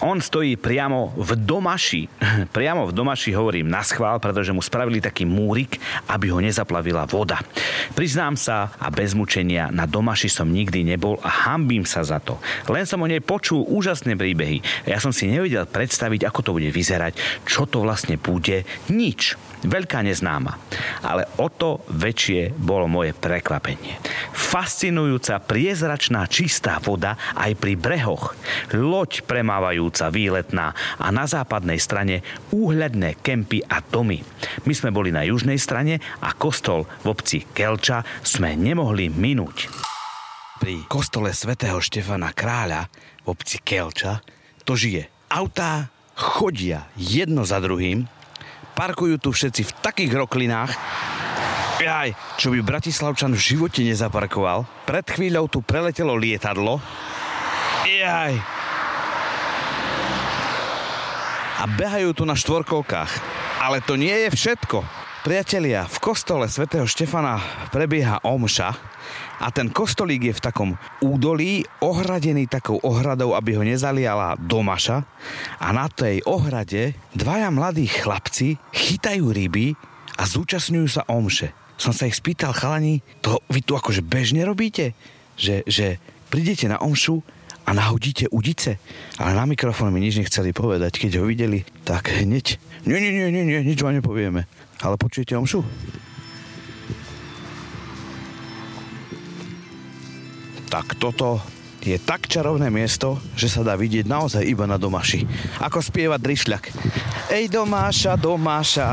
On 0.00 0.16
stojí 0.16 0.56
priamo 0.56 1.12
v 1.12 1.36
domaši. 1.36 2.08
Priamo 2.56 2.88
v 2.88 2.96
domaši 2.96 3.36
hovorím 3.36 3.68
na 3.68 3.84
schvál, 3.84 4.16
pretože 4.16 4.50
mu 4.50 4.64
spravili 4.64 4.98
taký 4.98 5.28
múrik, 5.28 5.76
aby 6.08 6.32
ho 6.32 6.40
nezaplavila 6.40 7.04
voda. 7.04 7.38
Priznám 7.92 8.34
sa 8.34 8.72
a 8.80 8.88
bez 8.88 9.12
mučenia 9.12 9.68
na 9.68 9.84
domaši 9.84 10.32
som 10.32 10.48
nikdy 10.48 10.88
nebol 10.88 11.20
a 11.20 11.52
hambím 11.52 11.84
sa 11.84 12.00
za 12.00 12.16
to. 12.18 12.40
Len 12.72 12.88
som 12.88 13.04
o 13.04 13.06
nej 13.06 13.20
počul 13.20 13.68
úžasné 13.68 14.16
príbehy. 14.16 14.88
Ja 14.88 14.98
som 14.98 15.12
si 15.12 15.28
nevedel 15.28 15.68
predstaviť, 15.68 16.26
ako 16.26 16.40
to 16.40 16.50
bude 16.56 16.72
vyzerať, 16.72 17.44
čo 17.44 17.68
to 17.68 17.84
vlastne 17.84 18.16
bude. 18.16 18.64
Nič. 18.88 19.36
Veľká 19.62 20.02
neznáma. 20.02 20.58
Ale 21.06 21.30
o 21.38 21.46
to 21.46 21.86
väčšie 21.86 22.50
bolo 22.50 22.90
moje 22.90 23.14
prekvapenie. 23.14 24.02
Fascinujúca, 24.34 25.38
priezračná, 25.38 26.26
čistá 26.26 26.82
voda 26.82 27.14
aj 27.38 27.54
pri 27.62 27.78
brehoch. 27.78 28.34
Loď 28.74 29.22
premávajúca, 29.22 30.10
výletná 30.10 30.74
a 30.98 31.06
na 31.14 31.30
západnej 31.30 31.78
strane 31.78 32.26
úhľadné 32.50 33.22
kempy 33.22 33.62
a 33.62 33.78
domy. 33.78 34.20
My 34.66 34.74
sme 34.74 34.90
boli 34.90 35.14
na 35.14 35.22
južnej 35.22 35.62
strane 35.62 36.02
a 36.18 36.34
kostol 36.34 36.90
v 37.06 37.14
obci 37.14 37.46
Kelča 37.46 38.02
sme 38.26 38.58
nemohli 38.58 39.06
minúť. 39.08 39.70
Pri 40.58 40.86
kostole 40.86 41.30
svätého 41.34 41.78
Štefana 41.78 42.34
Kráľa 42.34 42.86
v 43.22 43.34
obci 43.34 43.62
Kelča 43.62 44.22
to 44.62 44.78
žije. 44.78 45.10
Autá 45.30 45.90
chodia 46.14 46.86
jedno 46.94 47.42
za 47.42 47.58
druhým, 47.58 48.06
parkujú 48.74 49.20
tu 49.20 49.30
všetci 49.32 49.62
v 49.68 49.72
takých 49.80 50.12
roklinách, 50.16 50.72
Jaj, 51.82 52.14
čo 52.38 52.54
by 52.54 52.62
Bratislavčan 52.62 53.34
v 53.34 53.42
živote 53.42 53.82
nezaparkoval. 53.82 54.86
Pred 54.86 55.02
chvíľou 55.02 55.50
tu 55.50 55.66
preletelo 55.66 56.14
lietadlo. 56.14 56.78
Jaj. 57.82 58.38
A 61.58 61.64
behajú 61.66 62.14
tu 62.14 62.22
na 62.22 62.38
štvorkolkách. 62.38 63.10
Ale 63.58 63.82
to 63.82 63.98
nie 63.98 64.14
je 64.14 64.28
všetko. 64.30 65.01
Priatelia, 65.22 65.86
v 65.86 65.98
kostole 66.02 66.50
svätého 66.50 66.82
Štefana 66.82 67.38
prebieha 67.70 68.26
omša 68.26 68.74
a 69.38 69.48
ten 69.54 69.70
kostolík 69.70 70.28
je 70.30 70.34
v 70.34 70.44
takom 70.44 70.70
údolí, 70.98 71.62
ohradený 71.78 72.50
takou 72.50 72.82
ohradou, 72.82 73.38
aby 73.38 73.54
ho 73.54 73.62
nezaliala 73.62 74.34
domaša 74.34 75.06
a 75.62 75.68
na 75.70 75.86
tej 75.86 76.26
ohrade 76.26 76.98
dvaja 77.14 77.54
mladí 77.54 77.86
chlapci 77.86 78.58
chytajú 78.74 79.30
ryby 79.30 79.78
a 80.18 80.26
zúčastňujú 80.26 80.88
sa 80.90 81.06
omše 81.06 81.54
som 81.82 81.90
sa 81.90 82.06
ich 82.06 82.14
spýtal, 82.14 82.54
chalani, 82.54 83.02
to 83.18 83.42
vy 83.50 83.58
tu 83.58 83.74
akože 83.74 84.06
bežne 84.06 84.46
robíte? 84.46 84.94
Že, 85.34 85.66
že 85.66 85.86
prídete 86.30 86.70
na 86.70 86.78
omšu 86.78 87.18
a 87.66 87.74
nahodíte 87.74 88.30
udice? 88.30 88.78
Ale 89.18 89.34
na 89.34 89.42
mikrofón 89.50 89.90
mi 89.90 89.98
nič 89.98 90.22
nechceli 90.22 90.54
povedať, 90.54 91.02
keď 91.02 91.18
ho 91.18 91.26
videli, 91.26 91.66
tak 91.82 92.14
hneď, 92.14 92.62
nie, 92.86 92.98
nie, 93.02 93.34
nie, 93.34 93.42
nie, 93.42 93.60
nič 93.66 93.82
vám 93.82 93.98
nepovieme. 93.98 94.46
Ale 94.82 94.98
počujete 94.98 95.38
omšu? 95.38 95.62
Tak 100.66 100.98
toto 100.98 101.38
je 101.82 101.98
tak 101.98 102.30
čarovné 102.30 102.70
miesto, 102.70 103.18
že 103.34 103.50
sa 103.50 103.66
dá 103.66 103.74
vidieť 103.74 104.06
naozaj 104.06 104.46
iba 104.46 104.66
na 104.70 104.78
domaši. 104.78 105.26
Ako 105.58 105.82
spieva 105.82 106.14
Drišľak. 106.18 106.70
Ej 107.30 107.50
domáša, 107.50 108.14
domáša, 108.14 108.90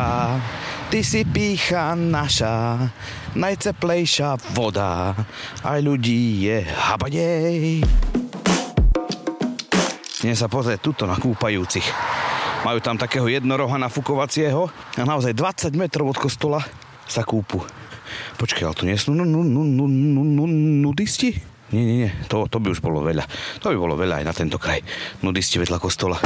ty 0.89 1.05
si 1.05 1.21
pícha 1.21 1.93
naša, 1.93 2.89
najceplejšia 3.37 4.41
voda, 4.57 5.13
aj 5.61 5.79
ľudí 5.85 6.49
je 6.49 6.57
habadej. 6.65 7.85
Nie 10.19 10.35
sa 10.35 10.51
pozrieť 10.51 10.83
tuto 10.83 11.03
na 11.07 11.15
kúpajúcich. 11.15 12.18
Majú 12.59 12.79
tam 12.83 12.99
takého 12.99 13.27
jednoroha 13.31 13.79
nafukovacieho 13.79 14.67
a 14.99 15.03
naozaj 15.07 15.31
20 15.31 15.71
metrov 15.79 16.11
od 16.11 16.19
kostola 16.19 16.59
sa 17.07 17.23
kúpu. 17.23 17.63
Počkaj, 18.35 18.63
ale 18.67 18.75
tu 18.75 18.83
nie 18.83 18.99
sú 18.99 19.15
nudisti? 20.83 21.39
Nie, 21.69 21.83
nie, 21.85 21.97
nie, 22.03 22.11
to, 22.27 22.49
to 22.49 22.57
by 22.57 22.73
už 22.73 22.81
bolo 22.81 23.05
veľa. 23.05 23.23
To 23.61 23.69
by 23.69 23.77
bolo 23.77 23.93
veľa 23.93 24.19
aj 24.19 24.25
na 24.25 24.33
tento 24.33 24.57
kraj. 24.57 24.81
Nudisti 25.21 25.61
vedľa 25.61 25.77
kostola. 25.77 26.17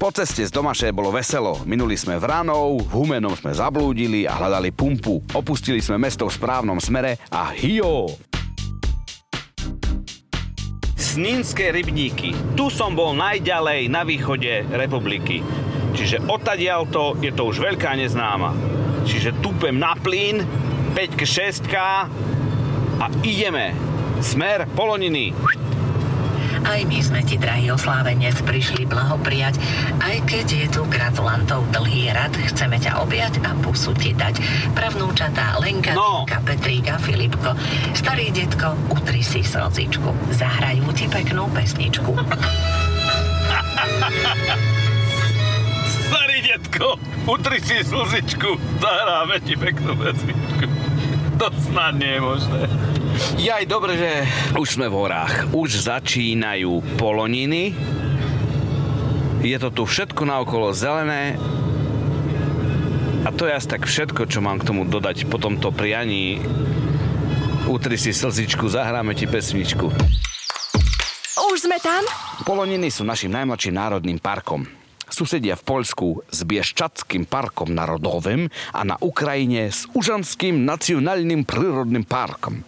Po 0.00 0.08
ceste 0.12 0.44
z 0.46 0.52
Domaše 0.52 0.96
bolo 0.96 1.12
veselo. 1.12 1.60
Minuli 1.68 1.96
sme 1.96 2.16
v 2.16 2.24
Ranov, 2.24 2.88
v 2.88 2.92
Humenom 2.92 3.36
sme 3.36 3.52
zablúdili 3.52 4.24
a 4.24 4.36
hľadali 4.36 4.72
pumpu. 4.72 5.20
Opustili 5.36 5.84
sme 5.84 6.00
mesto 6.00 6.24
v 6.24 6.36
správnom 6.36 6.80
smere 6.80 7.20
a 7.28 7.52
hio! 7.52 8.29
Snínske 11.10 11.74
rybníky. 11.74 12.54
Tu 12.54 12.70
som 12.70 12.94
bol 12.94 13.18
najďalej 13.18 13.90
na 13.90 14.06
východe 14.06 14.62
republiky. 14.70 15.42
Čiže 15.90 16.22
odtadiaľto 16.22 17.18
je 17.18 17.34
to 17.34 17.50
už 17.50 17.58
veľká 17.58 17.98
neznáma. 17.98 18.54
Čiže 19.02 19.42
tupem 19.42 19.74
na 19.74 19.98
plyn, 19.98 20.46
5 20.94 21.66
6 21.66 21.66
a 23.02 23.10
ideme. 23.26 23.74
Smer 24.22 24.70
Poloniny. 24.70 25.34
Aj 26.64 26.80
my 26.84 26.98
sme 27.00 27.20
ti, 27.24 27.40
drahý 27.40 27.72
oslávenec, 27.72 28.36
prišli 28.44 28.84
blahoprijať. 28.84 29.56
Aj 30.00 30.16
keď 30.28 30.46
je 30.46 30.66
tu 30.68 30.82
gratulantov 30.88 31.64
dlhý 31.72 32.12
rad, 32.12 32.32
chceme 32.36 32.76
ťa 32.76 33.00
objať 33.00 33.40
a 33.44 33.56
pusu 33.60 33.96
ti 33.96 34.12
dať. 34.12 34.40
Pravnúčatá 34.76 35.56
Lenka, 35.60 35.96
No. 35.96 36.24
Petríka, 36.40 36.98
Filipko. 36.98 37.54
Starý 37.94 38.34
detko, 38.34 38.74
utri 38.90 39.22
si 39.22 39.44
slzičku. 39.44 40.34
Zahrajú 40.34 40.90
ti 40.96 41.06
peknú 41.06 41.46
pesničku. 41.52 42.10
Starý 46.10 46.38
Detko, 46.42 46.98
utri 47.26 47.58
si 47.62 47.86
slzičku, 47.86 48.58
zahráme 48.82 49.38
ti 49.46 49.54
peknú 49.54 49.94
pesničku. 49.94 50.66
To 51.38 51.46
snad 51.70 51.96
nie 51.96 52.18
je 52.18 52.20
možné. 52.20 52.60
Jaj, 53.40 53.64
dobre, 53.68 53.96
že 53.96 54.10
už 54.56 54.76
sme 54.76 54.88
v 54.88 54.96
horách. 54.96 55.52
Už 55.52 55.84
začínajú 55.84 57.00
poloniny. 57.00 57.72
Je 59.40 59.56
to 59.56 59.72
tu 59.72 59.82
všetko 59.88 60.28
naokolo 60.28 60.72
zelené. 60.76 61.40
A 63.24 63.28
to 63.32 63.44
je 63.44 63.52
asi 63.52 63.68
tak 63.68 63.84
všetko, 63.84 64.28
čo 64.28 64.40
mám 64.40 64.60
k 64.60 64.68
tomu 64.68 64.88
dodať 64.88 65.28
po 65.28 65.36
tomto 65.36 65.72
prianí. 65.72 66.40
Utri 67.68 68.00
si 68.00 68.16
slzičku, 68.16 68.68
zahráme 68.68 69.12
ti 69.12 69.28
pesničku. 69.28 69.92
Už 71.50 71.58
sme 71.68 71.76
tam? 71.80 72.04
Poloniny 72.48 72.88
sú 72.88 73.04
našim 73.04 73.32
najmladším 73.32 73.76
národným 73.76 74.16
parkom. 74.16 74.79
Susedia 75.10 75.58
v 75.58 75.66
Poľsku 75.66 76.24
s 76.30 76.40
Bieščatským 76.46 77.28
parkom 77.28 77.74
narodovým 77.74 78.48
a 78.72 78.80
na 78.86 78.96
Ukrajine 79.02 79.68
s 79.68 79.84
Užanským 79.92 80.64
nacionálnym 80.64 81.44
prírodným 81.44 82.06
parkom. 82.06 82.62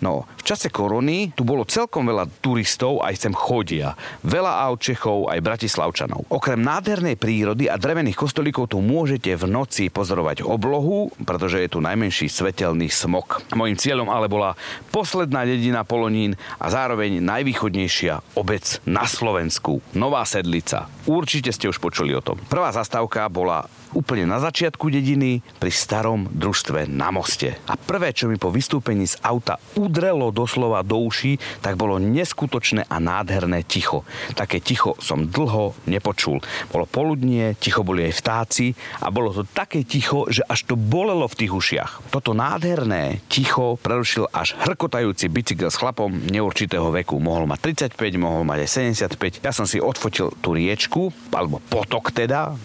No, 0.00 0.24
v 0.38 0.42
čase 0.42 0.72
korony 0.72 1.34
tu 1.36 1.44
bolo 1.44 1.68
celkom 1.68 2.08
veľa 2.08 2.30
turistov, 2.40 3.04
aj 3.04 3.14
sem 3.28 3.34
chodia. 3.36 3.98
Veľa 4.24 4.72
Čechov, 4.80 5.28
aj 5.28 5.44
Bratislavčanov. 5.44 6.30
Okrem 6.30 6.62
nádhernej 6.62 7.18
prírody 7.18 7.66
a 7.66 7.76
drevených 7.76 8.16
kostolíkov 8.16 8.72
tu 8.72 8.78
môžete 8.80 9.34
v 9.36 9.44
noci 9.50 9.92
pozorovať 9.92 10.46
oblohu, 10.46 11.12
pretože 11.26 11.60
je 11.60 11.68
tu 11.68 11.82
najmenší 11.82 12.30
svetelný 12.30 12.88
smog. 12.88 13.44
Mojím 13.52 13.76
cieľom 13.76 14.08
ale 14.08 14.30
bola 14.30 14.54
posledná 14.94 15.44
dedina 15.44 15.82
Polonín 15.82 16.38
a 16.56 16.70
zároveň 16.70 17.18
najvýchodnejšia 17.20 18.38
obec 18.38 18.78
na 18.86 19.04
Slovensku. 19.04 19.82
Nová 19.92 20.22
Sedlica. 20.24 20.88
Určite 21.04 21.50
ste 21.50 21.66
počuli 21.80 22.12
o 22.12 22.20
tom. 22.20 22.36
Prvá 22.46 22.68
zastávka 22.70 23.24
bola 23.32 23.64
úplne 23.90 24.22
na 24.28 24.38
začiatku 24.38 24.86
dediny 24.86 25.42
pri 25.58 25.72
starom 25.72 26.30
družstve 26.30 26.86
na 26.86 27.10
moste. 27.10 27.58
A 27.66 27.74
prvé, 27.74 28.14
čo 28.14 28.30
mi 28.30 28.38
po 28.38 28.52
vystúpení 28.52 29.06
z 29.06 29.18
auta 29.24 29.58
udrelo 29.74 30.30
doslova 30.30 30.86
do 30.86 31.02
uší, 31.02 31.40
tak 31.64 31.74
bolo 31.74 31.98
neskutočné 31.98 32.86
a 32.86 32.96
nádherné 33.02 33.66
ticho. 33.66 34.06
Také 34.38 34.62
ticho 34.62 34.94
som 35.02 35.26
dlho 35.26 35.74
nepočul. 35.90 36.38
Bolo 36.70 36.86
poludnie, 36.86 37.58
ticho 37.58 37.82
boli 37.82 38.06
aj 38.06 38.14
vtáci 38.22 38.66
a 39.02 39.10
bolo 39.10 39.34
to 39.34 39.42
také 39.42 39.82
ticho, 39.82 40.30
že 40.30 40.46
až 40.46 40.70
to 40.70 40.74
bolelo 40.78 41.26
v 41.26 41.38
tých 41.46 41.52
ušiach. 41.52 41.90
Toto 42.14 42.30
nádherné 42.30 43.26
ticho 43.26 43.74
prerušil 43.82 44.30
až 44.30 44.54
hrkotajúci 44.62 45.26
bicykel 45.26 45.70
s 45.70 45.78
chlapom 45.78 46.14
neurčitého 46.30 46.94
veku. 46.94 47.18
Mohol 47.18 47.50
mať 47.50 47.90
35, 47.98 48.22
mohol 48.22 48.42
mať 48.46 48.58
aj 48.66 48.70
75. 49.10 49.42
Ja 49.42 49.50
som 49.50 49.66
si 49.66 49.82
odfotil 49.82 50.30
tú 50.38 50.54
riečku, 50.54 51.10
alebo 51.34 51.58
potok 51.70 52.10
teda, 52.10 52.58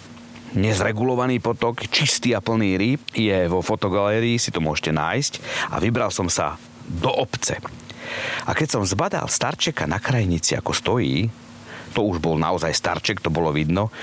nezregulovaný 0.58 1.38
potok, 1.38 1.86
čistý 1.86 2.34
a 2.34 2.42
plný 2.42 2.76
rýb, 2.76 3.02
je 3.14 3.46
vo 3.46 3.62
fotogalérii, 3.62 4.42
si 4.42 4.50
to 4.50 4.60
môžete 4.60 4.90
nájsť 4.90 5.34
a 5.70 5.78
vybral 5.78 6.10
som 6.10 6.26
sa 6.26 6.58
do 6.90 7.14
obce. 7.14 7.62
A 8.50 8.52
keď 8.58 8.78
som 8.78 8.84
zbadal 8.84 9.30
starčeka 9.30 9.86
na 9.86 10.02
krajnici, 10.02 10.58
ako 10.58 10.74
stojí, 10.74 11.30
to 11.94 12.02
už 12.02 12.18
bol 12.18 12.36
naozaj 12.36 12.74
starček, 12.74 13.22
to 13.22 13.30
bolo 13.30 13.54
vidno, 13.54 13.94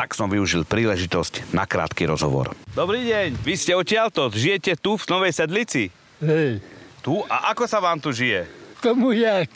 tak 0.00 0.14
som 0.16 0.30
využil 0.30 0.64
príležitosť 0.64 1.52
na 1.52 1.68
krátky 1.68 2.08
rozhovor. 2.08 2.54
Dobrý 2.72 3.04
deň, 3.04 3.38
vy 3.44 3.54
ste 3.58 3.76
odtiaľto, 3.76 4.32
žijete 4.32 4.78
tu 4.78 4.96
v 4.96 5.04
Novej 5.10 5.32
Sedlici? 5.34 5.90
Hej, 6.22 6.62
Tu? 7.02 7.14
A 7.30 7.54
ako 7.54 7.64
sa 7.64 7.78
vám 7.78 8.02
tu 8.02 8.10
žije? 8.10 8.57
Tomu 8.80 9.12
jak? 9.12 9.50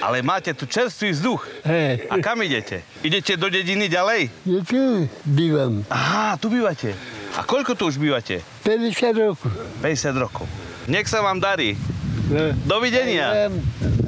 Ale 0.00 0.22
máte 0.22 0.54
tu 0.54 0.66
čerstvý 0.66 1.10
vzduch. 1.12 1.42
Hej, 1.62 2.06
A 2.10 2.18
kam 2.18 2.42
idete? 2.42 2.82
Idete 3.02 3.36
do 3.36 3.46
dediny 3.46 3.86
ďalej? 3.86 4.30
ja 4.46 4.60
tu 4.62 5.06
bývam. 5.22 5.86
Aha, 5.86 6.34
tu 6.38 6.50
bývate. 6.50 6.94
A 7.32 7.46
koľko 7.46 7.72
tu 7.74 7.86
už 7.86 7.96
bývate? 7.96 8.42
50 8.66 9.14
rokov. 9.14 9.50
50 9.80 10.14
rokov. 10.16 10.46
Nech 10.86 11.06
sa 11.06 11.22
vám 11.22 11.38
darí. 11.38 11.78
No. 12.26 12.50
Dovidenia. 12.66 13.48
Vám, 13.48 13.54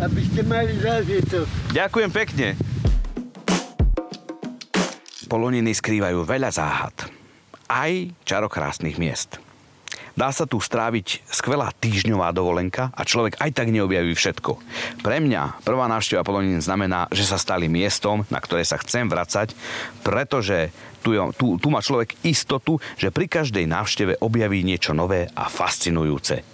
aby 0.00 0.20
ste 0.24 0.40
mali 0.42 0.72
zážitok. 0.80 1.46
Ďakujem 1.70 2.10
pekne. 2.10 2.46
Poloniny 5.24 5.74
skrývajú 5.74 6.22
veľa 6.22 6.50
záhad. 6.50 6.94
Aj 7.66 7.92
čarokrásnych 8.22 9.00
miest. 9.00 9.43
Dá 10.14 10.30
sa 10.30 10.46
tu 10.46 10.62
stráviť 10.62 11.26
skvelá 11.26 11.74
týždňová 11.74 12.30
dovolenka 12.30 12.94
a 12.94 13.02
človek 13.02 13.34
aj 13.42 13.50
tak 13.50 13.74
neobjaví 13.74 14.14
všetko. 14.14 14.62
Pre 15.02 15.16
mňa 15.18 15.66
prvá 15.66 15.90
návšteva 15.90 16.22
Polonín 16.22 16.62
znamená, 16.62 17.10
že 17.10 17.26
sa 17.26 17.34
stali 17.34 17.66
miestom, 17.66 18.22
na 18.30 18.38
ktoré 18.38 18.62
sa 18.62 18.78
chcem 18.78 19.10
vracať, 19.10 19.58
pretože 20.06 20.70
tu, 21.02 21.18
je- 21.18 21.34
tu, 21.34 21.58
tu 21.58 21.66
má 21.66 21.82
človek 21.82 22.14
istotu, 22.22 22.78
že 22.94 23.10
pri 23.10 23.26
každej 23.26 23.66
návšteve 23.66 24.22
objaví 24.22 24.62
niečo 24.62 24.94
nové 24.94 25.26
a 25.34 25.50
fascinujúce. 25.50 26.46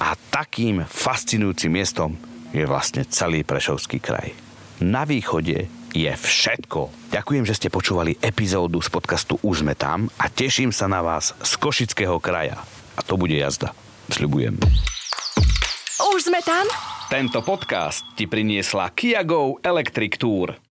A 0.00 0.16
takým 0.32 0.80
fascinujúcim 0.88 1.68
miestom 1.68 2.16
je 2.56 2.64
vlastne 2.64 3.04
celý 3.04 3.44
Prešovský 3.44 4.00
kraj. 4.00 4.32
Na 4.80 5.04
východe 5.04 5.68
je 5.92 6.12
všetko. 6.16 7.12
Ďakujem, 7.12 7.44
že 7.44 7.56
ste 7.58 7.68
počúvali 7.68 8.16
epizódu 8.24 8.80
z 8.80 8.88
podcastu 8.88 9.36
Už 9.44 9.60
sme 9.60 9.76
tam 9.76 10.08
a 10.16 10.32
teším 10.32 10.72
sa 10.72 10.88
na 10.88 11.04
vás 11.04 11.36
z 11.36 11.52
Košického 11.60 12.16
kraja. 12.16 12.77
A 12.98 13.00
to 13.06 13.14
bude 13.14 13.38
jazda. 13.38 13.70
Sľubujem. 14.10 14.58
Už 16.18 16.26
sme 16.26 16.42
tam? 16.42 16.66
Tento 17.06 17.46
podcast 17.46 18.02
ti 18.18 18.26
priniesla 18.26 18.90
Kia 18.90 19.22
Go 19.22 19.62
Electric 19.62 20.18
Tour. 20.18 20.67